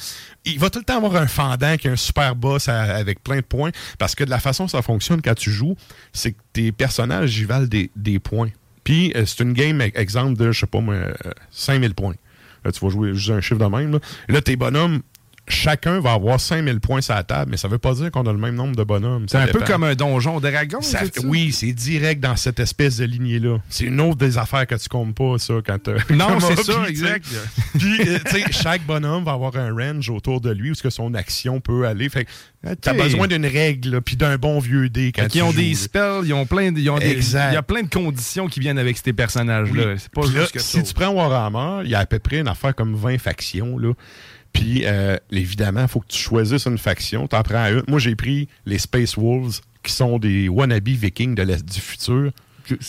Il 0.46 0.58
va 0.58 0.70
tout 0.70 0.78
le 0.78 0.86
temps 0.86 0.96
avoir 0.96 1.16
un 1.16 1.26
fendant 1.26 1.76
qui 1.76 1.88
a 1.88 1.92
un 1.92 1.96
super 1.96 2.34
boss 2.34 2.68
à- 2.68 2.80
avec 2.96 3.22
plein 3.22 3.36
de 3.36 3.40
points. 3.42 3.70
Parce 3.98 4.14
que 4.14 4.24
de 4.24 4.30
la 4.30 4.38
façon 4.40 4.64
dont 4.64 4.68
ça 4.68 4.80
fonctionne 4.80 5.20
quand 5.20 5.34
tu 5.34 5.50
joues, 5.50 5.76
c'est 6.14 6.32
que 6.32 6.38
tes 6.54 6.72
personnages, 6.72 7.36
ils 7.38 7.46
valent 7.46 7.66
des, 7.66 7.90
des 7.94 8.18
points. 8.18 8.48
Puis, 8.84 9.12
euh, 9.16 9.26
c'est 9.26 9.40
une 9.44 9.52
game, 9.52 9.82
e- 9.82 9.90
exemple 9.94 10.34
de, 10.38 10.50
je 10.50 10.60
sais 10.60 10.66
pas 10.66 10.80
moi, 10.80 10.94
euh, 10.94 11.12
5000 11.50 11.94
points. 11.94 12.14
Là, 12.64 12.72
tu 12.72 12.80
vas 12.82 12.90
jouer 12.90 13.12
juste 13.14 13.30
un 13.30 13.40
chiffre 13.42 13.60
de 13.60 13.66
même. 13.66 13.92
Là, 13.92 13.98
Là, 14.28 14.40
tes 14.40 14.56
bonhommes, 14.56 15.02
chacun 15.48 15.98
va 16.00 16.12
avoir 16.12 16.38
5000 16.40 16.78
points 16.80 17.00
sur 17.00 17.14
la 17.14 17.24
table, 17.24 17.50
mais 17.50 17.56
ça 17.56 17.66
veut 17.66 17.78
pas 17.78 17.92
dire 17.94 18.10
qu'on 18.12 18.22
a 18.26 18.32
le 18.32 18.38
même 18.38 18.54
nombre 18.54 18.76
de 18.76 18.84
bonhommes. 18.84 19.26
C'est 19.28 19.38
un 19.38 19.46
peu 19.48 19.60
comme 19.60 19.82
un 19.84 19.94
donjon 19.94 20.38
dragon. 20.40 20.80
Ça- 20.80 21.00
c'est 21.00 21.20
ça? 21.20 21.26
oui, 21.26 21.50
c'est 21.52 21.72
direct 21.72 22.20
dans 22.22 22.36
cette 22.36 22.60
espèce 22.60 22.98
de 22.98 23.04
lignée-là. 23.04 23.58
C'est 23.68 23.84
une 23.86 24.00
autre 24.00 24.16
des 24.18 24.38
affaires 24.38 24.66
que 24.66 24.76
tu 24.76 24.88
comptes 24.88 25.14
pas, 25.14 25.38
ça, 25.38 25.54
quand 25.66 25.78
t'as- 25.82 26.14
Non, 26.14 26.38
c'est 26.40 26.62
ça, 26.62 26.88
exact. 26.88 27.26
Puis, 27.78 28.00
euh, 28.08 28.18
tu 28.26 28.30
sais, 28.30 28.44
chaque 28.52 28.84
bonhomme 28.86 29.24
va 29.24 29.32
avoir 29.32 29.56
un 29.56 29.74
range 29.74 30.08
autour 30.10 30.40
de 30.40 30.50
lui 30.50 30.70
où 30.70 30.74
ce 30.74 30.82
que 30.82 30.90
son 30.90 31.14
action 31.14 31.60
peut 31.60 31.86
aller. 31.86 32.08
Fait 32.08 32.24
que 32.26 32.30
euh, 32.66 32.74
t'as 32.80 32.92
besoin 32.92 33.26
d'une 33.26 33.46
règle, 33.46 34.00
puis 34.02 34.16
d'un 34.16 34.36
bon 34.36 34.58
vieux 34.60 34.88
dé 34.88 35.12
quand 35.14 35.22
tu 35.24 35.28
qu'ils 35.30 35.42
ont 35.42 35.50
joues, 35.50 35.58
des 35.60 35.74
spells, 35.74 36.22
ils 36.26 36.34
ont 36.34 36.46
plein 36.46 36.70
de, 36.70 36.78
ils 36.78 36.90
ont 36.90 36.98
des- 36.98 37.10
Exact. 37.10 37.50
il 37.50 37.54
y 37.54 37.58
a 37.58 37.62
plein 37.62 37.82
de 37.82 37.88
conditions 37.88 38.46
qui 38.46 38.60
viennent 38.60 38.78
avec 38.78 38.98
ces 38.98 39.12
personnages-là. 39.12 39.84
Oui. 39.86 39.94
C'est 39.98 40.10
pas 40.12 40.20
Puis 40.22 40.30
là, 40.34 40.40
juste 40.42 40.52
que 40.52 40.60
si 40.60 40.82
tu 40.82 40.94
prends 40.94 41.08
Warhammer, 41.08 41.82
il 41.84 41.90
y 41.90 41.94
a 41.94 41.98
à 42.00 42.06
peu 42.06 42.18
près 42.18 42.38
une 42.38 42.48
affaire 42.48 42.74
comme 42.74 42.94
20 42.94 43.18
factions. 43.18 43.78
Là. 43.78 43.92
Puis, 44.52 44.82
euh, 44.84 45.16
évidemment, 45.30 45.82
il 45.82 45.88
faut 45.88 46.00
que 46.00 46.08
tu 46.08 46.18
choisisses 46.18 46.66
une 46.66 46.78
faction. 46.78 47.26
T'en 47.28 47.42
prends 47.42 47.66
une. 47.66 47.82
Moi, 47.88 47.98
j'ai 48.00 48.16
pris 48.16 48.48
les 48.66 48.78
Space 48.78 49.16
Wolves, 49.16 49.60
qui 49.82 49.92
sont 49.92 50.18
des 50.18 50.48
wannabe 50.48 50.88
vikings 50.88 51.34
de 51.34 51.42
l'Est 51.42 51.64
du 51.64 51.80
futur. 51.80 52.32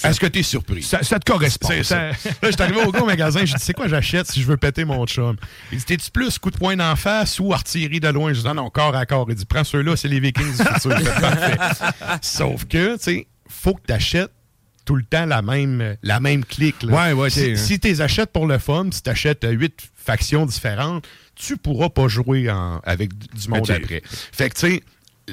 Est-ce 0.03 0.19
que 0.19 0.27
tu 0.27 0.39
es 0.39 0.43
surpris? 0.43 0.83
Ça, 0.83 1.01
ça 1.01 1.17
te 1.17 1.31
correspond. 1.31 1.69
Ça. 1.83 2.09
Là, 2.09 2.13
j'étais 2.43 2.61
arrivé 2.61 2.81
au 2.83 2.91
au 2.91 3.05
magasin, 3.05 3.39
j'ai 3.45 3.55
dit, 3.55 3.63
c'est 3.63 3.73
quoi 3.73 3.87
j'achète 3.87 4.27
si 4.27 4.39
je 4.41 4.45
veux 4.45 4.57
péter 4.57 4.85
mon 4.85 5.05
chum? 5.07 5.37
Il 5.71 5.79
dit, 5.79 5.85
t'es-tu 5.85 6.11
plus 6.11 6.37
coup 6.37 6.51
de 6.51 6.57
poing 6.57 6.75
d'en 6.75 6.95
face 6.95 7.39
ou 7.39 7.51
artillerie 7.53 7.99
de 7.99 8.07
loin? 8.09 8.31
Je 8.33 8.41
dis, 8.41 8.45
non, 8.45 8.53
non, 8.53 8.69
corps 8.69 8.95
à 8.95 9.05
corps. 9.07 9.25
Il 9.29 9.35
dit, 9.35 9.45
prends 9.45 9.63
ceux-là, 9.63 9.95
c'est 9.95 10.07
les 10.07 10.19
Vikings 10.19 10.51
du 10.51 10.63
futur. 10.63 10.99
Je. 10.99 11.85
Sauf 12.21 12.65
que, 12.65 12.95
tu 12.97 13.03
sais, 13.03 13.27
faut 13.47 13.73
que 13.73 13.81
t'achètes 13.87 14.31
tout 14.85 14.95
le 14.95 15.03
temps 15.03 15.25
la 15.25 15.41
même, 15.41 15.95
la 16.03 16.19
même 16.19 16.43
clique. 16.45 16.83
là. 16.83 17.07
Ouais, 17.07 17.13
ouais, 17.13 17.29
Si, 17.29 17.57
si 17.57 17.79
tu 17.79 17.87
les 17.87 18.01
achètes 18.01 18.31
pour 18.31 18.45
le 18.47 18.57
fun, 18.59 18.87
si 18.91 19.01
tu 19.01 19.09
achètes 19.09 19.45
huit 19.49 19.73
factions 19.95 20.45
différentes, 20.45 21.07
tu 21.41 21.57
pourras 21.57 21.89
pas 21.89 22.07
jouer 22.07 22.49
en- 22.51 22.79
avec 22.83 23.17
du 23.17 23.49
monde 23.49 23.65
après. 23.83 24.01
Fait 24.05 24.49
que, 24.49 24.53
tu 24.55 24.59
sais, 24.75 24.83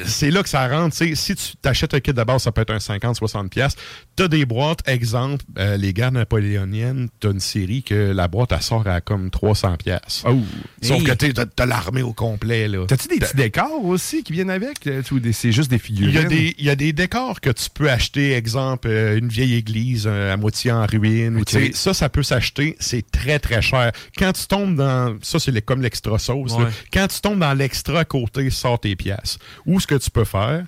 c'est 0.06 0.30
là 0.30 0.42
que 0.42 0.48
ça 0.48 0.66
rentre. 0.68 0.94
Si 0.96 1.34
tu 1.34 1.56
t'achètes 1.61 1.94
un 1.94 2.00
kit 2.00 2.12
de 2.12 2.22
base, 2.22 2.42
ça 2.42 2.52
peut 2.52 2.62
être 2.62 2.70
un 2.72 2.78
50-60$. 2.78 3.48
pièces. 3.48 3.76
Tu 4.16 4.22
as 4.24 4.28
des 4.28 4.44
boîtes, 4.44 4.80
exemple, 4.88 5.44
euh, 5.58 5.76
les 5.76 5.92
guerres 5.92 6.12
napoléoniennes, 6.12 7.08
tu 7.20 7.26
as 7.26 7.30
une 7.30 7.40
série 7.40 7.82
que 7.82 8.12
la 8.12 8.28
boîte, 8.28 8.52
elle 8.52 8.62
sort 8.62 8.87
à 8.87 9.00
comme 9.00 9.28
300$. 9.30 9.76
pièces. 9.78 10.22
Oh. 10.26 10.38
Sauf 10.82 10.98
Hey. 10.98 11.04
que 11.04 11.12
tu 11.12 11.32
as, 11.62 11.66
l'armée 11.66 12.02
au 12.02 12.12
complet. 12.12 12.68
là. 12.68 12.84
T'as-tu 12.87 13.08
des 13.08 13.18
petits 13.18 13.37
décors 13.37 13.84
aussi 13.84 14.22
qui 14.22 14.32
viennent 14.32 14.50
avec? 14.50 14.87
euh, 14.87 15.02
C'est 15.32 15.52
juste 15.52 15.70
des 15.70 15.78
figurines? 15.78 16.11
Il 16.14 16.20
y, 16.22 16.24
a 16.24 16.28
des, 16.28 16.54
il 16.58 16.64
y 16.64 16.70
a 16.70 16.76
des 16.76 16.92
décors 16.92 17.40
que 17.40 17.50
tu 17.50 17.68
peux 17.72 17.90
acheter, 17.90 18.32
exemple, 18.32 18.88
euh, 18.88 19.18
une 19.18 19.28
vieille 19.28 19.54
église 19.54 20.04
euh, 20.06 20.32
à 20.32 20.37
moitié 20.37 20.72
en 20.72 20.87
ruine. 20.87 21.42
Ça, 21.74 21.94
ça 21.94 22.08
peut 22.08 22.22
s'acheter. 22.22 22.76
C'est 22.80 23.08
très, 23.11 23.38
très 23.38 23.61
cher. 23.62 23.92
Quand 24.16 24.32
tu 24.32 24.46
tombes 24.46 24.76
dans... 24.76 25.16
Ça, 25.22 25.38
c'est 25.38 25.61
comme 25.62 25.82
l'extra 25.82 26.18
sauce. 26.18 26.52
Ouais. 26.52 26.66
Quand 26.92 27.06
tu 27.08 27.20
tombes 27.20 27.40
dans 27.40 27.54
l'extra 27.54 28.00
à 28.00 28.04
côté, 28.04 28.48
sors 28.50 28.78
tes 28.80 28.94
pièces. 28.96 29.38
Ou 29.66 29.80
ce 29.80 29.87
que 29.88 29.96
tu 29.96 30.11
peux 30.11 30.24
faire, 30.24 30.64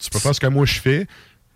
tu 0.00 0.10
peux 0.10 0.18
faire 0.20 0.34
ce 0.34 0.40
que 0.40 0.46
moi 0.46 0.64
je 0.66 0.78
fais. 0.80 1.06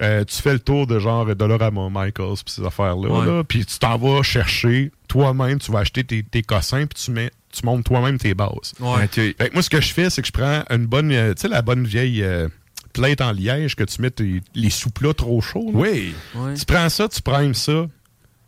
Euh, 0.02 0.24
tu 0.24 0.42
fais 0.42 0.52
le 0.54 0.58
tour 0.58 0.88
de 0.88 0.98
genre 0.98 1.32
Dollarama, 1.36 1.88
Michaels, 1.88 2.34
puis 2.44 2.54
ces 2.54 2.64
affaires-là. 2.64 3.08
Ouais. 3.08 3.26
là, 3.26 3.44
puis 3.44 3.64
tu 3.64 3.78
t'en 3.78 3.96
vas 3.98 4.22
chercher 4.24 4.90
toi-même, 5.06 5.60
tu 5.60 5.70
vas 5.70 5.80
acheter 5.80 6.02
tes, 6.02 6.24
tes 6.24 6.42
cossins, 6.42 6.86
puis 6.86 7.00
tu 7.04 7.12
mets, 7.12 7.30
tu 7.52 7.64
montes 7.64 7.84
toi-même 7.84 8.18
tes 8.18 8.34
bases. 8.34 8.72
Ouais. 8.80 9.06
Fait 9.06 9.34
que 9.34 9.52
moi, 9.52 9.62
ce 9.62 9.70
que 9.70 9.80
je 9.80 9.92
fais, 9.92 10.10
c'est 10.10 10.22
que 10.22 10.26
je 10.26 10.32
prends 10.32 10.64
une 10.70 10.86
bonne, 10.86 11.12
euh, 11.12 11.34
tu 11.34 11.42
sais, 11.42 11.48
la 11.48 11.62
bonne 11.62 11.84
vieille 11.86 12.20
euh, 12.24 12.48
plate 12.92 13.20
en 13.20 13.30
liège 13.30 13.76
que 13.76 13.84
tu 13.84 14.02
mets 14.02 14.10
tes- 14.10 14.42
les 14.56 14.70
sous-plats 14.70 15.14
trop 15.14 15.40
chauds. 15.40 15.70
là. 15.72 15.78
Oui. 15.78 16.14
Ouais. 16.34 16.54
Tu 16.54 16.64
prends 16.64 16.88
ça, 16.88 17.06
tu 17.08 17.22
primes 17.22 17.54
ça, 17.54 17.86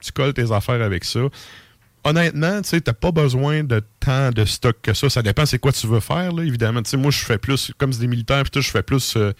tu 0.00 0.10
colles 0.10 0.34
tes 0.34 0.50
affaires 0.50 0.82
avec 0.82 1.04
ça. 1.04 1.20
Honnêtement, 2.04 2.60
tu 2.62 2.68
sais, 2.68 2.80
t'as 2.80 2.92
pas 2.92 3.10
besoin 3.12 3.64
de 3.64 3.82
tant 4.00 4.30
de 4.30 4.44
stock 4.44 4.76
que 4.82 4.92
ça. 4.92 5.08
Ça 5.08 5.22
dépend 5.22 5.46
c'est 5.46 5.58
quoi 5.58 5.72
tu 5.72 5.86
veux 5.86 6.00
faire, 6.00 6.32
là, 6.32 6.42
évidemment. 6.44 6.82
Tu 6.82 6.90
sais, 6.90 6.96
moi, 6.96 7.10
je 7.10 7.18
fais 7.24 7.38
plus, 7.38 7.72
comme 7.78 7.92
c'est 7.92 8.00
des 8.00 8.06
militaires, 8.06 8.42
puis 8.42 8.50
tout, 8.50 8.60
je 8.60 8.70
fais 8.70 8.82
plus, 8.82 9.14
euh, 9.16 9.32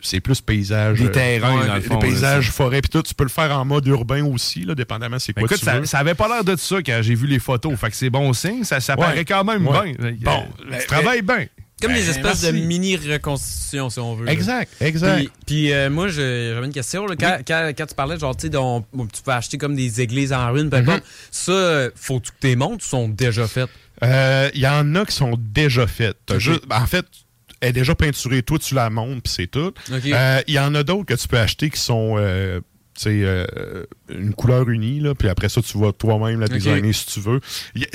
c'est- 0.00 0.20
plus 0.20 0.40
paysage. 0.40 0.98
Des 0.98 1.06
euh, 1.06 1.10
terrains, 1.10 1.60
ouais, 1.60 1.66
dans 1.68 1.74
le 1.76 1.80
des 1.80 1.86
fond, 1.86 1.98
paysages, 1.98 2.46
là, 2.46 2.52
forêts, 2.52 2.80
puis 2.82 2.90
tout. 2.90 3.02
Tu 3.02 3.14
peux 3.14 3.24
le 3.24 3.30
faire 3.30 3.56
en 3.56 3.64
mode 3.64 3.86
urbain 3.86 4.24
aussi, 4.24 4.64
là, 4.64 4.74
dépendamment 4.74 5.18
c'est 5.20 5.32
Ben 5.32 5.42
quoi 5.42 5.46
écoute, 5.46 5.60
tu 5.60 5.64
ça, 5.64 5.78
veux. 5.80 5.86
ça 5.86 5.98
avait 6.00 6.14
pas 6.14 6.28
l'air 6.28 6.42
de 6.44 6.56
ça 6.56 6.78
quand 6.82 7.00
j'ai 7.02 7.14
vu 7.14 7.26
les 7.28 7.38
photos. 7.38 7.78
Fait 7.78 7.90
que 7.90 7.96
c'est 7.96 8.10
bon 8.10 8.32
signe. 8.32 8.64
Ça, 8.64 8.80
ça 8.80 8.94
Ouais. 8.94 9.06
paraît 9.06 9.24
quand 9.24 9.44
même 9.44 9.66
Ouais. 9.66 9.94
bien. 9.96 10.12
Bon, 10.22 10.44
tu 10.60 10.70
ben, 10.70 10.80
travailles 10.88 11.22
bien. 11.22 11.46
Comme 11.82 11.92
Ben, 11.92 11.98
des 12.00 12.08
espèces 12.10 12.40
de 12.42 12.52
mini-reconstitutions, 12.52 13.90
si 13.90 13.98
on 14.00 14.14
veut. 14.14 14.24
là. 14.26 14.32
Exact, 14.32 14.70
exact. 14.80 15.16
Puis, 15.18 15.30
puis, 15.46 15.72
euh, 15.72 15.90
moi, 15.90 16.08
j'avais 16.08 16.64
une 16.64 16.72
question. 16.72 17.06
là. 17.06 17.16
Quand, 17.18 17.38
quand- 17.46 17.72
quand 17.76 17.86
tu 17.86 17.94
parlais, 17.94 18.18
genre, 18.18 18.36
tu 18.36 18.48
tu 18.48 19.22
peux 19.24 19.30
acheter 19.32 19.58
comme 19.58 19.74
des 19.76 20.00
églises 20.00 20.32
en 20.32 20.50
ruine, 20.52 20.70
peu 20.70 20.76
Mhm. 20.78 20.88
importe, 20.88 21.04
ça, 21.30 21.52
euh, 21.52 21.90
faut-tu 21.94 22.30
que 22.32 22.36
tes 22.40 22.56
montres 22.56 22.84
sont 22.84 23.08
déjà 23.08 23.46
faites? 23.46 23.68
Euh, 24.02 24.50
Il 24.54 24.60
y 24.60 24.66
en 24.66 24.94
a 24.94 25.04
qui 25.04 25.14
sont 25.14 25.36
déjà 25.38 25.86
faites. 25.86 26.16
Juste- 26.38 26.62
en 26.70 26.86
fait, 26.86 27.04
elle 27.60 27.68
est 27.70 27.72
déjà 27.72 27.94
peinturée, 27.94 28.42
toi 28.42 28.58
tu 28.58 28.74
la 28.74 28.90
montes, 28.90 29.22
puis 29.22 29.32
c'est 29.32 29.46
tout. 29.46 29.72
Ok. 29.92 30.06
Euh, 30.06 30.40
Il 30.46 30.54
y 30.54 30.58
en 30.58 30.74
a 30.74 30.82
d'autres 30.82 31.04
que 31.04 31.14
tu 31.14 31.28
peux 31.28 31.38
acheter 31.38 31.70
qui 31.70 31.80
sont 31.80 32.16
euh, 33.06 33.84
une 34.10 34.34
couleur 34.34 34.68
unie, 34.68 35.00
là, 35.00 35.14
puis 35.14 35.28
après 35.28 35.48
ça, 35.48 35.62
tu 35.62 35.78
vas 35.78 35.92
toi-même 35.92 36.40
la 36.40 36.48
designer 36.48 36.92
si 36.94 37.06
tu 37.06 37.20
veux. 37.20 37.40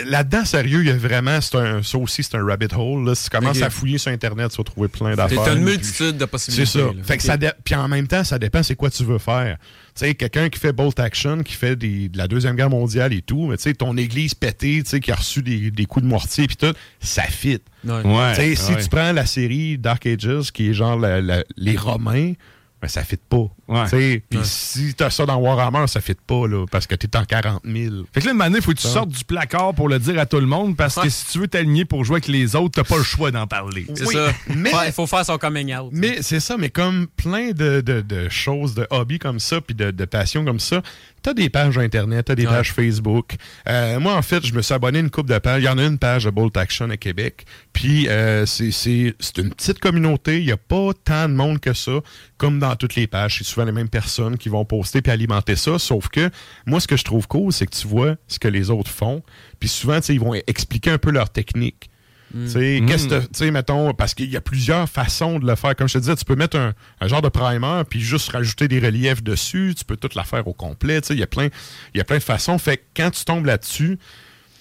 Là-dedans, 0.05 0.43
sérieux, 0.43 0.81
il 0.81 0.87
y 0.87 0.91
a 0.91 0.97
vraiment, 0.97 1.39
c'est 1.39 1.55
un, 1.55 1.83
ça 1.83 1.97
aussi, 1.99 2.23
c'est 2.23 2.35
un 2.35 2.43
rabbit 2.43 2.67
hole. 2.75 3.05
Là. 3.05 3.15
Si 3.15 3.29
tu 3.29 3.37
commences 3.37 3.61
à 3.61 3.69
fouiller 3.69 3.97
sur 3.99 4.11
Internet, 4.11 4.51
tu 4.51 4.57
vas 4.57 4.63
trouver 4.63 4.87
plein 4.87 5.15
d'affaires. 5.15 5.55
une 5.55 5.63
multitude 5.63 6.17
de 6.17 6.25
possibilités. 6.25 6.65
C'est 6.65 6.79
ça. 6.79 6.85
là. 6.85 6.91
Fait 7.03 7.17
que 7.17 7.21
Ok. 7.23 7.27
ça 7.27 7.37
dé- 7.37 7.51
Puis 7.63 7.75
en 7.75 7.87
même 7.87 8.07
temps, 8.07 8.23
ça 8.23 8.39
dépend 8.39 8.63
c'est 8.63 8.75
quoi 8.75 8.89
tu 8.89 9.03
veux 9.03 9.19
faire. 9.19 9.57
Tu 9.95 10.05
sais, 10.05 10.15
quelqu'un 10.15 10.49
qui 10.49 10.59
fait 10.59 10.73
Bolt 10.73 10.99
Action, 10.99 11.41
qui 11.43 11.53
fait 11.53 11.75
des- 11.75 12.09
de 12.09 12.17
la 12.17 12.27
Deuxième 12.27 12.55
Guerre 12.55 12.69
mondiale 12.69 13.13
et 13.13 13.21
tout, 13.21 13.47
mais 13.47 13.57
tu 13.57 13.63
sais, 13.63 13.73
ton 13.73 13.97
église 13.97 14.33
pétée, 14.35 14.81
tu 14.83 14.89
sais, 14.89 14.99
qui 14.99 15.11
a 15.11 15.15
reçu 15.15 15.41
des, 15.41 15.71
des 15.71 15.85
coups 15.85 16.03
de 16.03 16.09
mortier 16.09 16.47
puis 16.47 16.55
tout, 16.57 16.73
ça 16.99 17.23
fit. 17.23 17.59
Ouais. 17.83 18.01
Ouais. 18.03 18.33
Tu 18.35 18.41
sais, 18.41 18.55
si 18.55 18.71
ouais. 18.73 18.81
tu 18.81 18.89
prends 18.89 19.11
la 19.11 19.25
série 19.25 19.77
Dark 19.77 20.05
Ages, 20.05 20.51
qui 20.51 20.69
est 20.69 20.73
genre 20.73 20.97
la- 20.99 21.21
la- 21.21 21.43
les 21.55 21.75
Romains, 21.77 22.33
ben 22.81 22.87
ça 22.87 23.03
fit 23.03 23.17
pas. 23.17 23.47
Puis 23.67 24.21
si 24.43 24.93
t'as 24.93 25.09
ça 25.09 25.25
dans 25.25 25.37
Warhammer, 25.37 25.87
ça 25.87 26.01
fait 26.01 26.19
pas, 26.19 26.47
là, 26.47 26.65
parce 26.71 26.87
que 26.87 26.95
t'es 26.95 27.15
en 27.17 27.25
40 27.25 27.63
000. 27.65 27.95
Fait 28.13 28.21
que 28.21 28.27
là, 28.27 28.47
une 28.47 28.55
il 28.55 28.61
faut 28.61 28.71
que 28.71 28.77
tu 28.77 28.87
sortes 28.87 29.09
du 29.09 29.23
placard 29.25 29.73
pour 29.73 29.89
le 29.89 29.99
dire 29.99 30.19
à 30.19 30.25
tout 30.25 30.39
le 30.39 30.45
monde, 30.45 30.75
parce 30.77 30.95
que 30.95 31.09
si 31.09 31.25
tu 31.31 31.39
veux 31.39 31.47
t'aligner 31.47 31.85
pour 31.85 32.03
jouer 32.03 32.15
avec 32.15 32.27
les 32.27 32.55
autres, 32.55 32.81
t'as 32.81 32.87
pas 32.87 32.97
le 32.97 33.03
choix 33.03 33.31
d'en 33.31 33.47
parler. 33.47 33.85
C'est 33.93 34.05
ça. 34.05 34.31
Mais 34.55 34.71
il 34.85 34.91
faut 34.91 35.07
faire 35.07 35.25
son 35.25 35.37
coming 35.37 35.75
out. 35.75 35.89
Mais 35.91 36.21
c'est 36.21 36.39
ça, 36.39 36.57
mais 36.57 36.69
comme 36.69 37.07
plein 37.07 37.51
de, 37.51 37.81
de, 37.81 38.29
choses, 38.29 38.73
de 38.73 38.87
hobbies 38.89 39.19
comme 39.19 39.39
ça, 39.39 39.61
puis 39.61 39.75
de, 39.75 39.91
de 39.91 40.05
passions 40.05 40.45
comme 40.45 40.59
ça, 40.59 40.81
t'as 41.21 41.33
des 41.33 41.49
pages 41.49 41.77
Internet, 41.77 42.25
t'as 42.25 42.35
des 42.35 42.45
pages 42.45 42.71
Facebook. 42.71 43.35
Euh, 43.67 43.99
moi, 43.99 44.15
en 44.15 44.21
fait, 44.21 44.45
je 44.45 44.53
me 44.53 44.61
suis 44.61 44.73
abonné 44.73 44.99
à 44.99 45.01
une 45.01 45.09
coupe 45.09 45.27
de 45.27 45.37
pages. 45.37 45.61
Il 45.61 45.65
y 45.65 45.69
en 45.69 45.77
a 45.77 45.83
une 45.83 45.97
page 45.97 46.23
de 46.23 46.29
Bolt 46.29 46.55
Action 46.55 46.89
à 46.89 46.97
Québec. 46.97 47.45
Puis, 47.73 48.07
euh, 48.07 48.45
c'est 48.45 49.37
une 49.37 49.53
petite 49.53 49.79
communauté. 49.79 50.39
Il 50.39 50.45
n'y 50.45 50.51
a 50.51 50.57
pas 50.57 50.91
tant 51.03 51.27
de 51.27 51.33
monde 51.33 51.59
que 51.59 51.73
ça, 51.73 51.99
comme 52.37 52.59
dans 52.59 52.75
toutes 52.75 52.95
les 52.95 53.07
pages. 53.07 53.41
C'est 53.43 53.56
souvent 53.57 53.65
les 53.65 53.71
mêmes 53.71 53.89
personnes 53.89 54.37
qui 54.37 54.49
vont 54.49 54.65
poster 54.65 55.01
puis 55.01 55.11
alimenter 55.11 55.55
ça. 55.55 55.79
Sauf 55.79 56.09
que, 56.09 56.29
moi, 56.67 56.79
ce 56.79 56.87
que 56.87 56.95
je 56.95 57.03
trouve 57.03 57.27
cool, 57.27 57.51
c'est 57.51 57.65
que 57.65 57.75
tu 57.75 57.87
vois 57.87 58.15
ce 58.27 58.37
que 58.37 58.47
les 58.47 58.69
autres 58.69 58.91
font. 58.91 59.23
Puis 59.59 59.67
souvent, 59.67 59.99
ils 60.07 60.19
vont 60.19 60.35
expliquer 60.45 60.91
un 60.91 60.99
peu 60.99 61.09
leur 61.09 61.29
technique. 61.29 61.89
Tu 62.33 62.49
sais, 62.49 62.83
qu'est-ce 62.85 63.07
que, 63.07 63.25
tu 63.25 63.49
mettons, 63.51 63.93
parce 63.93 64.13
qu'il 64.13 64.29
y 64.29 64.35
a 64.35 64.41
plusieurs 64.41 64.87
façons 64.89 65.39
de 65.39 65.47
le 65.47 65.55
faire. 65.55 65.75
Comme 65.75 65.87
je 65.87 65.93
te 65.93 65.99
disais, 65.99 66.15
tu 66.15 66.25
peux 66.25 66.35
mettre 66.35 66.57
un, 66.57 67.07
genre 67.07 67.21
de 67.21 67.29
primer 67.29 67.83
puis 67.89 68.01
juste 68.01 68.29
rajouter 68.31 68.67
des 68.67 68.79
reliefs 68.79 69.23
dessus. 69.23 69.73
Tu 69.75 69.85
peux 69.85 69.95
tout 69.95 70.09
la 70.13 70.23
faire 70.23 70.45
au 70.47 70.53
complet. 70.53 71.01
Tu 71.01 71.07
sais, 71.07 71.13
il 71.15 71.19
y 71.19 71.23
a 71.23 71.27
plein, 71.27 71.47
de 71.95 72.19
façons. 72.19 72.57
Fait 72.59 72.77
que 72.77 72.83
quand 72.95 73.11
tu 73.11 73.23
tombes 73.23 73.45
là-dessus, 73.45 73.97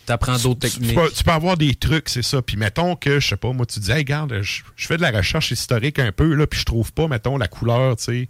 tu 0.06 0.12
apprends 0.12 0.38
d'autres 0.38 0.60
techniques. 0.60 0.96
Tu 1.16 1.24
peux, 1.24 1.32
avoir 1.32 1.56
des 1.56 1.74
trucs, 1.74 2.08
c'est 2.08 2.22
ça. 2.22 2.40
Puis 2.40 2.56
mettons 2.56 2.94
que, 2.94 3.18
je 3.18 3.26
sais 3.26 3.36
pas, 3.36 3.52
moi, 3.52 3.66
tu 3.66 3.80
dis, 3.80 3.90
hey, 3.90 3.98
regarde, 3.98 4.40
je, 4.40 4.62
fais 4.76 4.96
de 4.96 5.02
la 5.02 5.10
recherche 5.10 5.50
historique 5.50 5.98
un 5.98 6.12
peu, 6.12 6.32
là, 6.34 6.46
puis 6.46 6.60
je 6.60 6.64
trouve 6.64 6.92
pas, 6.92 7.08
mettons, 7.08 7.36
la 7.36 7.48
couleur, 7.48 7.96
tu 7.96 8.04
sais. 8.04 8.28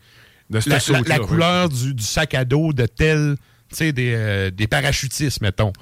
La, 0.51 0.61
la, 1.07 1.19
couleur 1.19 1.69
du, 1.69 2.03
sac 2.03 2.35
à 2.35 2.45
dos 2.45 2.73
de 2.73 2.87
tel, 2.87 3.37
tu 3.69 3.77
sais, 3.77 3.93
des, 3.93 4.13
euh, 4.15 4.51
des 4.51 4.67
parachutistes, 4.67 5.41
mettons 5.41 5.73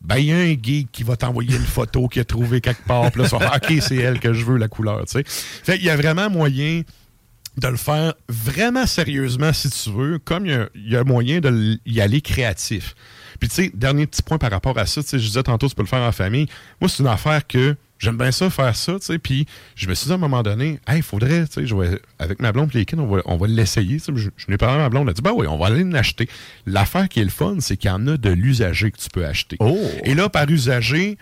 ben, 0.00 0.16
il 0.16 0.24
y 0.26 0.32
a 0.32 0.36
un 0.36 0.50
geek 0.50 0.90
qui 0.92 1.02
va 1.02 1.16
t'envoyer 1.16 1.56
une 1.56 1.64
photo 1.64 2.08
qu'il 2.08 2.22
a 2.22 2.24
trouvé 2.24 2.60
quelque 2.60 2.84
part. 2.84 3.10
Puis 3.10 3.22
là, 3.22 3.28
ça 3.28 3.38
va, 3.38 3.56
OK, 3.56 3.72
c'est 3.80 3.96
elle 3.96 4.20
que 4.20 4.32
je 4.32 4.44
veux, 4.44 4.56
la 4.56 4.68
couleur, 4.68 5.04
tu 5.06 5.12
sais. 5.12 5.24
Fait 5.26 5.76
il 5.76 5.84
y 5.84 5.90
a 5.90 5.96
vraiment 5.96 6.30
moyen 6.30 6.82
de 7.56 7.68
le 7.68 7.76
faire 7.76 8.14
vraiment 8.28 8.86
sérieusement, 8.86 9.52
si 9.52 9.68
tu 9.70 9.90
veux, 9.90 10.18
comme 10.18 10.46
il 10.46 10.68
y 10.76 10.96
a, 10.96 11.04
moyen 11.04 11.40
d'y 11.40 12.00
aller 12.00 12.20
créatif. 12.20 12.94
Puis, 13.40 13.48
tu 13.48 13.54
sais, 13.56 13.70
dernier 13.74 14.06
petit 14.06 14.22
point 14.22 14.38
par 14.38 14.50
rapport 14.50 14.78
à 14.78 14.86
ça, 14.86 15.02
tu 15.02 15.08
sais, 15.08 15.18
je 15.18 15.26
disais 15.26 15.42
tantôt, 15.42 15.68
tu 15.68 15.74
peux 15.74 15.82
le 15.82 15.88
faire 15.88 16.02
en 16.02 16.12
famille. 16.12 16.46
Moi, 16.80 16.88
c'est 16.88 17.02
une 17.02 17.08
affaire 17.08 17.46
que 17.46 17.76
j'aime 17.98 18.16
bien 18.16 18.32
ça, 18.32 18.50
faire 18.50 18.74
ça, 18.74 18.94
tu 18.98 19.06
sais. 19.06 19.18
Puis 19.18 19.46
je 19.74 19.88
me 19.88 19.94
suis 19.94 20.06
dit 20.06 20.12
à 20.12 20.14
un 20.14 20.18
moment 20.18 20.42
donné, 20.42 20.80
hey, 20.86 20.98
il 20.98 21.02
faudrait, 21.02 21.46
tu 21.46 21.66
sais, 21.66 22.00
avec 22.18 22.40
ma 22.40 22.52
blonde 22.52 22.70
et 22.74 22.78
les 22.78 22.84
kids, 22.84 22.96
on 22.98 23.06
va, 23.06 23.22
on 23.24 23.36
va 23.36 23.46
l'essayer. 23.46 23.98
Je, 23.98 24.12
je 24.14 24.46
n'ai 24.48 24.56
pas 24.56 24.74
à 24.74 24.78
ma 24.78 24.88
blonde, 24.88 25.04
elle 25.04 25.10
a 25.10 25.14
dit, 25.14 25.22
ben 25.22 25.32
oui, 25.34 25.46
on 25.46 25.58
va 25.58 25.66
aller 25.66 25.84
l'acheter. 25.84 26.28
L'affaire 26.66 27.08
qui 27.08 27.20
est 27.20 27.24
le 27.24 27.30
fun, 27.30 27.56
c'est 27.60 27.76
qu'il 27.76 27.90
y 27.90 27.92
en 27.92 28.06
a 28.06 28.16
de 28.16 28.30
l'usager 28.30 28.90
que 28.90 28.98
tu 28.98 29.08
peux 29.10 29.26
acheter. 29.26 29.56
Oh. 29.60 29.78
Et 30.04 30.14
là, 30.14 30.28
par 30.28 30.48
usager, 30.48 31.18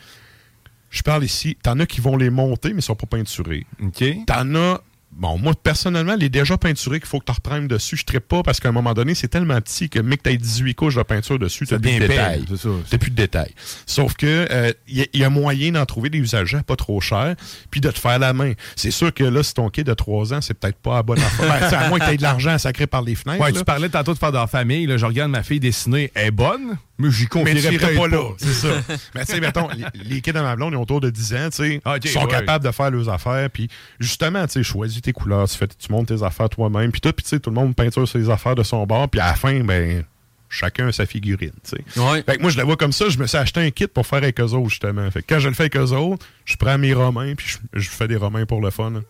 je 0.90 1.02
parle 1.02 1.24
ici, 1.24 1.56
t'en 1.62 1.78
as 1.80 1.86
qui 1.86 2.00
vont 2.00 2.16
les 2.16 2.30
monter, 2.30 2.70
mais 2.72 2.80
ils 2.80 2.82
sont 2.82 2.94
pas 2.94 3.06
peinturés. 3.06 3.66
OK. 3.82 4.04
T'en 4.26 4.54
as 4.54 4.80
Bon, 5.16 5.38
moi, 5.38 5.54
personnellement, 5.60 6.14
les 6.14 6.28
déjà 6.28 6.58
peinturés 6.58 7.00
qu'il 7.00 7.08
faut 7.08 7.20
que 7.20 7.24
tu 7.24 7.32
reprennes 7.32 7.66
dessus, 7.66 7.96
je 7.96 8.14
ne 8.14 8.18
pas 8.18 8.42
parce 8.42 8.60
qu'à 8.60 8.68
un 8.68 8.72
moment 8.72 8.92
donné, 8.92 9.14
c'est 9.14 9.28
tellement 9.28 9.58
petit 9.62 9.88
que, 9.88 9.98
mec, 9.98 10.22
tu 10.22 10.28
as 10.28 10.36
18 10.36 10.74
couches 10.74 10.96
de 10.96 11.02
peinture 11.02 11.38
dessus, 11.38 11.66
tu 11.66 11.72
n'as 11.72 11.80
plus 11.80 11.98
de 11.98 12.06
détails. 12.06 12.44
Tu 12.90 12.98
plus 12.98 13.10
de 13.10 13.16
détails. 13.16 13.54
Sauf 13.86 14.14
que 14.14 14.46
il 14.86 15.00
euh, 15.00 15.04
y, 15.14 15.24
a 15.24 15.30
moyen 15.30 15.72
d'en 15.72 15.86
trouver 15.86 16.10
des 16.10 16.18
usagers 16.18 16.60
pas 16.66 16.76
trop 16.76 17.00
chers, 17.00 17.34
puis 17.70 17.80
de 17.80 17.90
te 17.90 17.98
faire 17.98 18.18
la 18.18 18.34
main. 18.34 18.52
C'est 18.74 18.90
sûr 18.90 19.12
que 19.12 19.24
là, 19.24 19.42
si 19.42 19.54
ton 19.54 19.70
kit 19.70 19.84
de 19.84 19.94
3 19.94 20.34
ans, 20.34 20.40
c'est 20.42 20.52
peut-être 20.52 20.78
pas 20.78 20.98
à 20.98 21.02
bonne 21.02 21.18
affaire. 21.18 21.46
Ben, 21.46 21.78
à 21.78 21.88
moins 21.88 21.98
que 21.98 22.04
tu 22.04 22.10
aies 22.10 22.16
de 22.16 22.22
l'argent 22.22 22.58
sacré 22.58 22.86
par 22.86 23.02
les 23.02 23.14
fenêtres. 23.14 23.42
Ouais, 23.42 23.52
tu 23.52 23.64
parlais 23.64 23.88
tantôt 23.88 24.12
de 24.12 24.18
faire 24.18 24.32
dans 24.32 24.40
la 24.40 24.46
famille. 24.46 24.86
Là, 24.86 24.96
je 24.96 25.06
regarde 25.06 25.30
ma 25.30 25.42
fille 25.42 25.60
dessiner. 25.60 26.10
Elle 26.14 26.26
est 26.26 26.30
bonne, 26.30 26.76
mais 26.98 27.10
j'y 27.10 27.26
confierais 27.26 27.78
pas, 27.78 27.94
pas 27.94 28.08
là. 28.08 28.30
C'est 28.38 28.52
ça. 28.52 28.68
mais 29.14 29.24
tu 29.24 29.32
sais, 29.32 29.40
mettons, 29.40 29.68
les, 29.94 30.20
kids 30.20 30.32
dans 30.32 30.42
ma 30.42 30.56
blonde, 30.56 30.72
ils 30.72 30.76
ont 30.76 30.82
autour 30.82 31.00
de 31.00 31.10
10 31.10 31.34
ans, 31.34 31.50
tu 31.50 31.56
sais. 31.56 31.80
Ah, 31.84 31.96
ils 32.02 32.08
sont 32.08 32.26
capables 32.26 32.64
de 32.64 32.70
faire 32.70 32.90
leurs 32.90 33.08
affaires. 33.08 33.50
Puis 33.50 33.68
justement, 34.00 34.46
tu 34.46 34.54
sais, 34.54 34.62
choisis 34.62 35.02
tes 35.02 35.12
couleurs, 35.12 35.48
tu, 35.48 35.56
fais, 35.56 35.66
tu 35.66 35.92
montes 35.92 36.08
tes 36.08 36.22
affaires 36.22 36.48
toi-même. 36.48 36.90
Puis 36.90 37.00
tout, 37.00 37.12
puis 37.12 37.22
tu 37.22 37.30
sais, 37.30 37.40
tout 37.40 37.50
le 37.50 37.56
monde 37.56 37.74
peinture 37.74 38.08
ses 38.08 38.30
affaires 38.30 38.54
de 38.54 38.62
son 38.62 38.86
bord. 38.86 39.08
Puis 39.08 39.20
à 39.20 39.26
la 39.26 39.34
fin, 39.34 39.60
ben 39.60 40.04
chacun 40.48 40.88
a 40.88 40.92
sa 40.92 41.06
figurine. 41.06 41.52
tu 41.64 42.00
Ouais. 42.00 42.22
Fait 42.22 42.36
que 42.36 42.42
moi, 42.42 42.50
je 42.50 42.56
la 42.56 42.64
vois 42.64 42.76
comme 42.76 42.92
ça. 42.92 43.08
Je 43.08 43.18
me 43.18 43.26
suis 43.26 43.36
acheté 43.36 43.60
un 43.60 43.70
kit 43.70 43.86
pour 43.86 44.06
faire 44.06 44.18
avec 44.18 44.40
eux 44.40 44.44
autres, 44.44 44.70
justement. 44.70 45.10
Fait 45.10 45.22
que 45.22 45.26
quand 45.28 45.40
je 45.40 45.48
le 45.48 45.54
fais 45.54 45.64
avec 45.64 45.76
eux 45.76 45.92
autres, 45.92 46.26
je 46.44 46.56
prends 46.56 46.78
mes 46.78 46.94
romains, 46.94 47.34
puis 47.34 47.46
je, 47.48 47.80
je 47.80 47.90
fais 47.90 48.08
des 48.08 48.16
romains 48.16 48.46
pour 48.46 48.60
le 48.60 48.70
fun. 48.70 49.02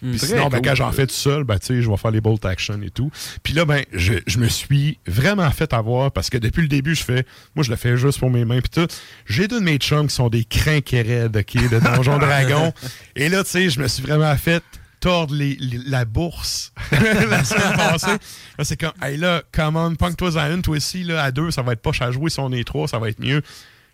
Puis 0.00 0.18
sinon, 0.18 0.48
ben, 0.48 0.60
quand 0.62 0.74
j'en 0.74 0.92
fais 0.92 1.06
tout 1.06 1.14
seul, 1.14 1.44
ben, 1.44 1.58
je 1.62 1.88
vais 1.88 1.96
faire 1.96 2.10
les 2.10 2.20
bolt 2.20 2.44
action 2.44 2.80
et 2.82 2.90
tout. 2.90 3.10
Puis 3.42 3.54
là, 3.54 3.64
ben, 3.64 3.84
je, 3.92 4.14
je, 4.26 4.38
me 4.38 4.48
suis 4.48 4.98
vraiment 5.06 5.50
fait 5.50 5.72
avoir 5.72 6.12
parce 6.12 6.30
que 6.30 6.38
depuis 6.38 6.62
le 6.62 6.68
début, 6.68 6.94
je 6.94 7.04
fais, 7.04 7.24
moi, 7.54 7.62
je 7.62 7.70
le 7.70 7.76
fais 7.76 7.96
juste 7.96 8.18
pour 8.18 8.30
mes 8.30 8.44
mains 8.44 8.60
puis 8.60 8.70
tout. 8.70 8.92
J'ai 9.26 9.48
deux 9.48 9.60
de 9.60 9.64
mes 9.64 9.78
chums 9.78 10.08
qui 10.08 10.14
sont 10.14 10.28
des 10.28 10.44
crinquerets 10.44 11.28
de, 11.28 11.40
de 11.40 11.78
Donjon 11.78 12.18
Dragon. 12.20 12.72
Et 13.14 13.28
là, 13.28 13.44
tu 13.44 13.50
sais, 13.50 13.70
je 13.70 13.80
me 13.80 13.88
suis 13.88 14.02
vraiment 14.02 14.34
fait 14.36 14.62
tordre 15.00 15.34
les, 15.34 15.58
la 15.86 16.04
bourse 16.04 16.72
la 16.90 17.44
semaine 17.44 17.76
passée. 17.76 18.16
Là, 18.58 18.64
c'est 18.64 18.78
comme, 18.78 18.92
hey 19.02 19.16
là, 19.16 19.42
come 19.52 19.76
on, 19.76 19.94
punk-toi 19.94 20.36
à 20.38 20.50
une, 20.50 20.62
toi 20.62 20.76
aussi, 20.76 21.04
là, 21.04 21.22
à 21.22 21.30
deux, 21.30 21.50
ça 21.50 21.62
va 21.62 21.72
être 21.72 21.82
pas 21.82 21.92
à 22.00 22.10
jouer. 22.10 22.30
Si 22.30 22.40
on 22.40 22.50
est 22.52 22.64
trois, 22.64 22.88
ça 22.88 22.98
va 22.98 23.08
être 23.08 23.20
mieux. 23.20 23.42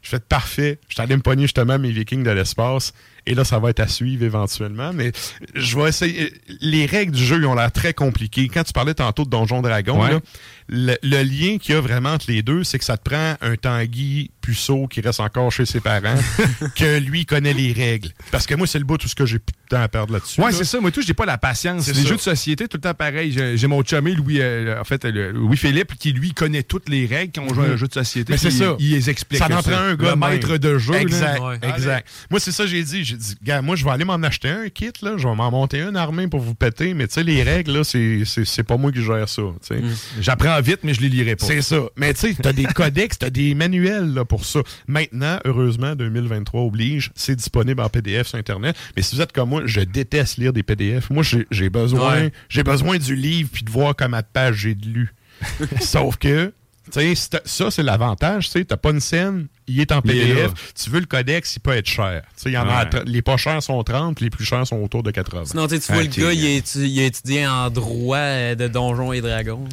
Je 0.02 0.08
fais 0.08 0.20
parfait. 0.20 0.80
Je 0.88 0.94
suis 0.94 1.02
allé 1.02 1.16
me 1.16 1.22
pogner 1.22 1.42
justement 1.42 1.78
mes 1.78 1.90
Vikings 1.90 2.24
de 2.24 2.30
l'espace. 2.30 2.92
Et 3.26 3.34
là, 3.34 3.44
ça 3.44 3.58
va 3.58 3.70
être 3.70 3.80
à 3.80 3.88
suivre 3.88 4.24
éventuellement. 4.24 4.92
Mais 4.92 5.12
je 5.54 5.78
vais 5.78 5.88
essayer. 5.88 6.32
Les 6.60 6.86
règles 6.86 7.12
du 7.12 7.24
jeu 7.24 7.44
ont 7.46 7.54
l'air 7.54 7.70
très 7.70 7.94
compliquées. 7.94 8.48
Quand 8.48 8.64
tu 8.64 8.72
parlais 8.72 8.94
tantôt 8.94 9.24
de 9.24 9.30
Donjon 9.30 9.62
Dragon, 9.62 10.02
là, 10.02 10.20
le, 10.68 11.22
lien 11.22 11.58
qu'il 11.58 11.74
y 11.74 11.78
a 11.78 11.80
vraiment 11.80 12.12
entre 12.12 12.26
les 12.28 12.42
deux, 12.42 12.64
c'est 12.64 12.78
que 12.78 12.84
ça 12.84 12.96
te 12.96 13.08
prend 13.08 13.36
un 13.40 13.56
Tanguy 13.56 14.30
puceau 14.40 14.88
qui 14.88 15.00
reste 15.00 15.20
encore 15.20 15.52
chez 15.52 15.66
ses 15.66 15.80
parents, 15.80 16.16
que 16.76 16.98
lui 16.98 17.26
connaît 17.26 17.52
les 17.52 17.72
règles. 17.72 18.10
Parce 18.30 18.46
que 18.46 18.54
moi, 18.54 18.66
c'est 18.66 18.78
le 18.78 18.84
bout 18.84 18.98
tout 18.98 19.08
ce 19.08 19.14
que 19.14 19.26
j'ai 19.26 19.38
plus 19.38 19.52
de 19.52 19.76
temps 19.76 19.82
à 19.82 19.88
perdre 19.88 20.14
là-dessus. 20.14 20.40
Ouais, 20.40 20.50
c'est 20.52 20.64
ça. 20.64 20.80
Moi, 20.80 20.90
tout, 20.90 21.02
j'ai 21.02 21.14
pas 21.14 21.26
la 21.26 21.38
patience. 21.38 21.86
Les 21.88 22.06
jeux 22.06 22.16
de 22.16 22.20
société, 22.20 22.68
tout 22.68 22.78
le 22.78 22.82
temps 22.82 22.94
pareil. 22.94 23.32
J'ai 23.54 23.66
mon 23.66 23.84
chumé, 23.84 24.14
Louis, 24.14 24.40
euh, 24.40 24.80
en 24.80 24.84
fait, 24.84 25.04
Louis 25.04 25.56
Philippe, 25.56 25.94
qui 25.98 26.12
lui 26.12 26.32
connaît 26.32 26.62
toutes 26.62 26.88
les 26.88 27.06
règles 27.06 27.32
quand 27.34 27.42
on 27.42 27.54
joue 27.54 27.62
à 27.62 27.66
un 27.66 27.68
mhm. 27.68 27.76
jeu 27.76 27.88
de 27.88 27.94
société. 27.94 28.32
Mais 28.32 28.38
c'est 28.38 28.50
ça. 28.50 28.76
Il, 28.78 28.90
les 28.90 29.10
explique. 29.10 29.38
Ça 29.38 29.46
en 29.46 29.62
prend 29.62 29.72
un 29.72 29.94
gars. 29.94 30.10
Le 30.10 30.16
maître 30.16 30.56
de 30.56 30.78
jeu. 30.78 30.94
Exact. 30.94 31.40
Exact. 31.62 32.08
Moi, 32.30 32.40
c'est 32.40 32.52
ça, 32.52 32.66
j'ai 32.66 32.82
dit. 32.82 33.11
J'ai 33.12 33.18
dit, 33.18 33.34
gars, 33.42 33.60
moi, 33.60 33.76
je 33.76 33.84
vais 33.84 33.90
aller 33.90 34.04
m'en 34.04 34.14
acheter 34.14 34.48
un 34.48 34.68
kit, 34.70 34.92
là. 35.02 35.18
Je 35.18 35.28
vais 35.28 35.34
m'en 35.34 35.50
monter 35.50 35.82
une 35.82 35.96
armée 35.96 36.28
pour 36.28 36.40
vous 36.40 36.54
péter. 36.54 36.94
Mais 36.94 37.06
tu 37.06 37.14
sais, 37.14 37.22
les 37.22 37.42
règles, 37.42 37.72
là, 37.72 37.84
c'est 37.84 38.62
pas 38.62 38.78
moi 38.78 38.90
qui 38.90 39.02
gère 39.02 39.28
ça. 39.28 39.42
Mm. 39.42 39.90
J'apprends 40.20 40.58
vite, 40.62 40.80
mais 40.82 40.94
je 40.94 41.02
les 41.02 41.10
lirai 41.10 41.36
pas. 41.36 41.44
C'est 41.44 41.60
ça. 41.60 41.82
Mais 41.96 42.14
tu 42.14 42.20
sais, 42.20 42.34
t'as 42.40 42.54
des 42.54 42.64
codex, 42.74 43.18
t'as 43.18 43.30
des 43.30 43.54
manuels 43.54 44.14
là, 44.14 44.24
pour 44.24 44.46
ça. 44.46 44.60
Maintenant, 44.86 45.38
heureusement, 45.44 45.94
2023 45.94 46.62
oblige, 46.62 47.10
c'est 47.14 47.36
disponible 47.36 47.82
en 47.82 47.90
PDF 47.90 48.28
sur 48.28 48.38
Internet. 48.38 48.76
Mais 48.96 49.02
si 49.02 49.14
vous 49.14 49.20
êtes 49.20 49.32
comme 49.32 49.50
moi, 49.50 49.62
je 49.66 49.80
déteste 49.80 50.38
lire 50.38 50.54
des 50.54 50.62
PDF. 50.62 51.10
Moi, 51.10 51.22
j'ai 51.50 51.68
besoin, 51.68 52.28
j'ai 52.48 52.62
besoin 52.62 52.96
du 52.96 53.14
livre 53.14 53.50
puis 53.52 53.62
de 53.62 53.70
voir 53.70 53.94
comme 53.94 54.14
à 54.14 54.22
page 54.22 54.56
j'ai 54.56 54.74
lu. 54.74 55.14
Sauf 55.80 56.16
que, 56.16 56.52
tu 56.92 57.14
sais, 57.16 57.40
ça, 57.44 57.70
c'est 57.70 57.82
l'avantage. 57.82 58.50
Tu 58.50 58.64
n'as 58.68 58.76
pas 58.76 58.90
une 58.90 59.00
scène 59.00 59.48
il 59.66 59.80
est 59.80 59.92
en 59.92 60.02
PDF. 60.02 60.52
Tu 60.74 60.90
veux 60.90 61.00
le 61.00 61.06
codex, 61.06 61.56
il 61.56 61.60
peut 61.60 61.76
être 61.76 61.88
cher. 61.88 62.22
y 62.46 62.56
en 62.56 62.68
a, 62.68 62.88
les 63.04 63.22
pas 63.22 63.36
chers 63.36 63.62
sont 63.62 63.82
30, 63.82 64.20
les 64.20 64.30
plus 64.30 64.44
chers 64.44 64.66
sont 64.66 64.76
autour 64.76 65.02
de 65.02 65.10
80. 65.10 65.44
Sinon, 65.46 65.66
tu 65.66 65.76
vois, 65.76 66.02
le 66.02 66.08
gars, 66.08 66.32
il, 66.32 66.44
est, 66.44 66.74
il 66.74 67.00
a 67.00 67.04
étudié 67.04 67.46
en 67.46 67.70
droit 67.70 68.16
euh, 68.18 68.54
de 68.54 68.68
Donjons 68.68 69.12
et 69.12 69.20
Dragons. 69.20 69.64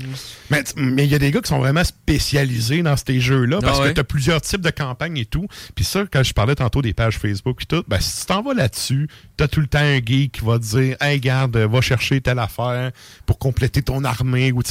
Mais 0.49 1.05
il 1.05 1.11
y 1.11 1.15
a 1.15 1.19
des 1.19 1.31
gars 1.31 1.41
qui 1.41 1.49
sont 1.49 1.59
vraiment 1.59 1.83
spécialisés 1.83 2.81
dans 2.81 2.95
ces 2.95 3.19
jeux-là 3.19 3.59
parce 3.61 3.79
que 3.79 3.89
tu 3.89 3.99
as 3.99 4.03
plusieurs 4.03 4.41
types 4.41 4.61
de 4.61 4.69
campagnes 4.69 5.17
et 5.17 5.25
tout. 5.25 5.47
Puis 5.75 5.85
ça, 5.85 6.03
quand 6.11 6.23
je 6.23 6.33
parlais 6.33 6.55
tantôt 6.55 6.81
des 6.81 6.93
pages 6.93 7.17
Facebook 7.17 7.63
et 7.63 7.65
tout, 7.65 7.83
ben, 7.87 7.99
si 7.99 8.21
tu 8.21 8.25
t'en 8.27 8.41
vas 8.41 8.53
là-dessus, 8.53 9.07
tu 9.37 9.43
as 9.43 9.47
tout 9.47 9.61
le 9.61 9.67
temps 9.67 9.79
un 9.79 9.97
geek 9.97 10.33
qui 10.33 10.45
va 10.45 10.59
te 10.59 10.63
dire 10.63 10.97
Hey, 10.99 11.19
garde, 11.19 11.55
va 11.57 11.81
chercher 11.81 12.21
telle 12.21 12.39
affaire 12.39 12.91
pour 13.25 13.39
compléter 13.39 13.81
ton 13.81 14.03
armée 14.03 14.51
ou 14.51 14.61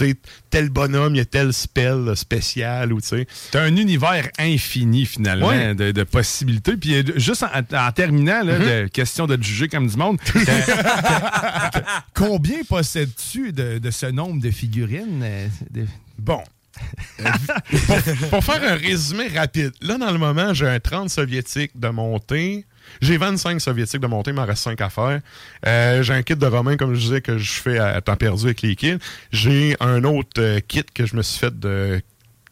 tel 0.51 0.69
bonhomme, 0.71 1.15
il 1.15 1.19
y 1.19 1.23
a 1.23 1.25
tel 1.25 1.53
spell 1.53 2.17
spécial 2.17 2.93
ou 2.93 3.01
tu 3.01 3.09
sais. 3.09 3.27
Tu 3.51 3.59
as 3.59 3.63
un 3.63 3.77
univers 3.77 4.29
infini 4.39 5.07
finalement, 5.09 5.75
de, 5.75 6.03
possibilités. 6.05 6.77
Puis 6.77 6.95
euh, 6.95 7.03
juste 7.17 7.45
en, 7.45 7.93
terminant, 7.93 8.43
là, 8.43 8.59
mm-hmm. 8.59 8.83
de 8.83 8.89
question 8.89 9.27
de 9.27 9.43
juger 9.43 9.69
comme 9.69 9.89
du 9.89 9.97
monde, 9.97 10.19
combien 12.15 12.63
possèdes-tu 12.69 13.53
de, 13.53 13.91
ce 13.91 14.07
nombre 14.07 14.41
de 14.41 14.51
figurines? 14.51 15.23
Euh, 15.23 15.49
bon. 16.19 16.41
pour, 18.31 18.45
faire 18.45 18.63
un 18.63 18.77
résumé 18.77 19.27
rapide, 19.29 19.73
là, 19.81 19.99
dans 19.99 20.13
le 20.13 20.19
moment, 20.19 20.55
j'ai 20.55 20.69
un 20.69 20.79
30 20.79 21.11
soviétique 21.11 21.73
de 21.75 21.89
montée. 21.89 22.67
J'ai 23.01 23.17
25 23.17 23.61
soviétiques 23.61 24.01
de 24.01 24.07
montée, 24.07 24.31
il 24.31 24.35
m'en 24.35 24.45
reste 24.45 24.63
5 24.63 24.81
à 24.81 24.89
faire. 24.89 25.21
Euh, 25.67 26.03
j'ai 26.03 26.15
un 26.15 26.23
kit 26.23 26.37
de 26.37 26.47
romain, 26.47 26.77
comme 26.77 26.95
je 26.95 27.01
disais, 27.01 27.21
que 27.21 27.37
je 27.37 27.53
fais 27.53 27.79
à 27.79 28.01
temps 28.01 28.17
perdu 28.17 28.45
avec 28.45 28.63
les 28.63 28.77
kits. 28.77 28.99
J'ai 29.33 29.77
un 29.81 30.05
autre 30.05 30.61
kit 30.61 30.85
que 30.95 31.05
je 31.05 31.17
me 31.17 31.23
suis 31.23 31.41
fait 31.41 31.59
de 31.59 32.01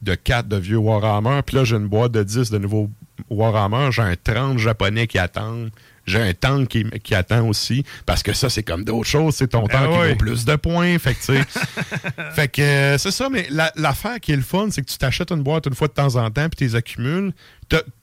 de 0.03 0.15
4 0.15 0.49
de 0.49 0.57
vieux 0.57 0.77
Warhammer. 0.79 1.41
Puis 1.45 1.57
là, 1.57 1.65
j'ai 1.65 1.77
une 1.77 1.89
boîte 1.89 2.13
de 2.13 2.23
10 2.23 2.51
de 2.51 2.59
nouveaux 2.59 2.91
Warhammer. 3.31 3.91
J'ai 3.93 4.03
un 4.03 4.15
30 4.17 4.59
japonais 4.59 5.07
qui 5.07 5.19
attendent. 5.19 5.71
j'ai 6.07 6.21
un 6.21 6.35
tank 6.35 6.69
qui, 6.69 6.85
qui 7.03 7.15
attend 7.15 7.49
aussi. 7.49 7.85
Parce 8.05 8.23
que 8.23 8.33
ça, 8.33 8.49
c'est 8.51 8.63
comme 8.63 8.85
d'autres 8.85 9.09
choses. 9.09 9.35
C'est 9.35 9.49
ton 9.49 9.67
tank 9.67 9.91
qui 9.91 9.99
oui. 9.99 10.09
vaut 10.11 10.17
plus 10.17 10.45
de 10.45 10.57
points. 10.57 10.99
Fait 10.99 11.15
que, 11.15 11.19
tu 11.21 11.25
sais. 11.25 11.43
fait 12.35 12.49
que 12.49 12.63
euh, 12.63 12.99
c'est 12.99 13.11
ça, 13.11 13.29
mais 13.31 13.47
la- 13.51 13.73
l'affaire 13.77 14.21
qui 14.21 14.33
est 14.33 14.37
le 14.37 14.43
fun, 14.43 14.69
c'est 14.71 14.83
que 14.83 14.91
tu 14.91 14.99
t'achètes 14.99 15.33
une 15.33 15.43
boîte 15.43 15.67
une 15.67 15.75
fois 15.75 15.89
de 15.89 15.95
temps 15.95 16.15
en 16.17 16.31
temps, 16.31 16.49
puis 16.49 16.59
tu 16.59 16.65
les 16.65 16.75
accumules. 16.77 17.33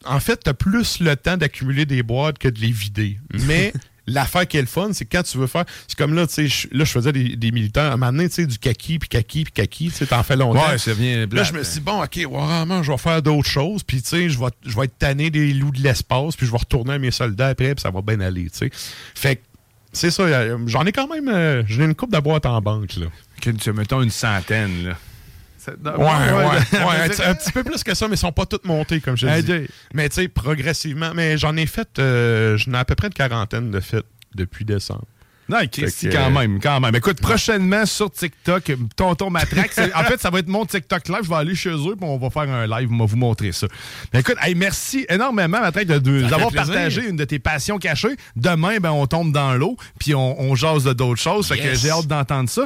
En 0.06 0.19
fait, 0.19 0.41
tu 0.43 0.49
as 0.49 0.53
plus 0.53 0.99
le 0.99 1.15
temps 1.15 1.38
d'accumuler 1.38 1.86
des 1.86 2.03
boîtes 2.03 2.38
que 2.39 2.49
de 2.49 2.60
les 2.60 2.71
vider. 2.71 3.17
Mais 3.47 3.71
l'affaire 4.07 4.47
qui 4.47 4.57
est 4.57 4.61
le 4.61 4.67
fun, 4.67 4.89
c'est 4.93 5.05
quand 5.05 5.23
tu 5.23 5.37
veux 5.37 5.47
faire. 5.47 5.65
C'est 5.87 5.97
comme 5.97 6.13
là, 6.13 6.27
tu 6.27 6.49
sais, 6.49 6.67
là, 6.71 6.83
je 6.83 6.91
faisais 6.91 7.11
des, 7.11 7.35
des 7.35 7.51
militaires. 7.51 7.83
À 7.91 7.93
un 7.93 7.97
moment 7.97 8.11
donné, 8.11 8.27
tu 8.29 8.35
sais, 8.35 8.45
du 8.45 8.57
kaki, 8.59 8.99
puis 8.99 9.09
kaki, 9.09 9.43
puis 9.45 9.53
kaki, 9.53 9.85
tu 9.89 9.91
sais, 9.91 10.05
t'en 10.05 10.23
fais 10.23 10.35
longtemps. 10.35 10.67
Ouais, 10.69 10.77
ça 10.77 10.93
vient 10.93 11.25
Là, 11.31 11.43
je 11.43 11.53
me 11.53 11.63
suis 11.63 11.75
dit, 11.75 11.79
bon, 11.81 12.03
OK, 12.03 12.17
vraiment, 12.31 12.83
je 12.83 12.91
vais 12.91 12.97
faire 12.97 13.21
d'autres 13.21 13.47
choses. 13.49 13.83
Puis, 13.83 14.01
tu 14.01 14.09
sais, 14.09 14.29
je 14.29 14.37
vais, 14.39 14.47
je 14.65 14.75
vais 14.75 14.85
être 14.85 14.97
tanné 14.97 15.29
des 15.29 15.53
loups 15.53 15.71
de 15.71 15.81
l'espace. 15.81 16.35
Puis, 16.35 16.45
je 16.45 16.51
vais 16.51 16.57
retourner 16.57 16.93
à 16.93 16.99
mes 16.99 17.11
soldats 17.11 17.47
après. 17.49 17.75
Puis, 17.75 17.81
ça 17.81 17.91
va 17.91 18.01
bien 18.01 18.19
aller, 18.19 18.49
tu 18.49 18.57
sais. 18.57 18.69
Fait 19.15 19.37
que, 19.37 19.41
c'est 19.91 20.11
ça. 20.11 20.23
euh, 20.23 20.57
J'en 20.67 20.85
ai 20.85 20.91
quand 20.91 21.07
même. 21.07 21.27
euh, 21.29 21.63
J'en 21.67 21.81
ai 21.83 21.85
une 21.85 21.95
coupe 21.95 22.11
de 22.11 22.19
boîte 22.19 22.45
en 22.45 22.59
banque, 22.61 22.95
là. 22.95 23.05
Mettons 23.73 24.01
une 24.01 24.09
centaine, 24.09 24.85
là. 24.87 24.97
Ouais, 25.67 25.93
ouais, 25.97 26.45
ouais. 26.45 27.06
un, 27.06 27.10
petit- 27.10 27.23
un 27.23 27.36
petit 27.36 27.52
peu 27.52 27.63
plus 27.63 27.84
que 27.84 27.93
ça, 27.93 28.08
mais 28.08 28.15
ils 28.15 28.19
sont 28.19 28.32
pas 28.32 28.45
toutes 28.45 28.65
montées, 28.65 28.99
comme 29.02 29.17
je 29.17 29.28
Hey, 29.28 29.43
dis. 29.43 29.67
Mais, 29.93 30.10
tu 30.10 30.15
sais, 30.21 30.28
progressivement. 30.28 31.12
Mais 31.15 31.38
j'en 31.38 31.56
ai 31.58 31.65
fait. 31.65 31.88
euh, 31.99 32.58
j'en 32.58 32.73
ai 32.73 32.78
à 32.78 32.86
peu 32.86 32.95
près 32.95 33.08
une 33.08 33.13
quarantaine 33.13 33.71
de 33.71 33.80
faites 33.80 34.06
depuis 34.36 34.65
décembre. 34.65 35.06
Non, 35.49 35.60
que, 35.67 36.10
quand 36.10 36.28
euh, 36.28 36.30
même, 36.30 36.60
quand 36.62 36.80
même. 36.80 36.95
Écoute, 36.95 37.19
prochainement 37.19 37.86
sur 37.86 38.10
TikTok, 38.10 38.71
Tonton 38.95 39.30
Matraque. 39.30 39.73
en 39.93 40.04
fait, 40.06 40.19
ça 40.21 40.30
va 40.30 40.39
être 40.39 40.47
mon 40.47 40.65
TikTok 40.65 41.10
live. 41.10 41.19
Je 41.23 41.30
vais 41.30 41.36
aller 41.36 41.54
chez 41.54 41.69
eux 41.71 41.95
puis 41.97 42.04
on 42.08 42.17
va 42.17 42.30
faire 42.30 42.43
un 42.49 42.65
live. 42.65 42.88
On 42.89 42.97
va 42.99 43.06
vous 43.06 43.17
montrer 43.17 43.52
ça. 43.52 43.67
Mais 44.13 44.21
écoute, 44.21 44.38
hey, 44.41 44.56
merci 44.56 45.06
énormément, 45.10 45.60
Matraque, 45.60 45.86
de, 45.88 45.99
de- 45.99 46.21
d'avoir 46.21 46.49
plaisir. 46.49 46.73
partagé 46.73 47.10
une 47.10 47.17
de 47.17 47.26
tes 47.26 47.39
passions 47.39 47.78
cachées. 47.78 48.15
Demain, 48.38 48.78
ben, 48.80 48.91
on 48.91 49.06
tombe 49.06 49.34
dans 49.34 49.54
l'eau 49.56 49.76
puis 49.99 50.15
on, 50.15 50.39
on 50.39 50.56
jase 50.56 50.86
de 50.86 50.93
d'autres 50.93 51.21
choses. 51.21 51.49
Fait 51.49 51.58
que 51.58 51.76
j'ai 51.76 51.89
hâte 51.89 52.08
d'entendre 52.08 52.49
ça. 52.49 52.65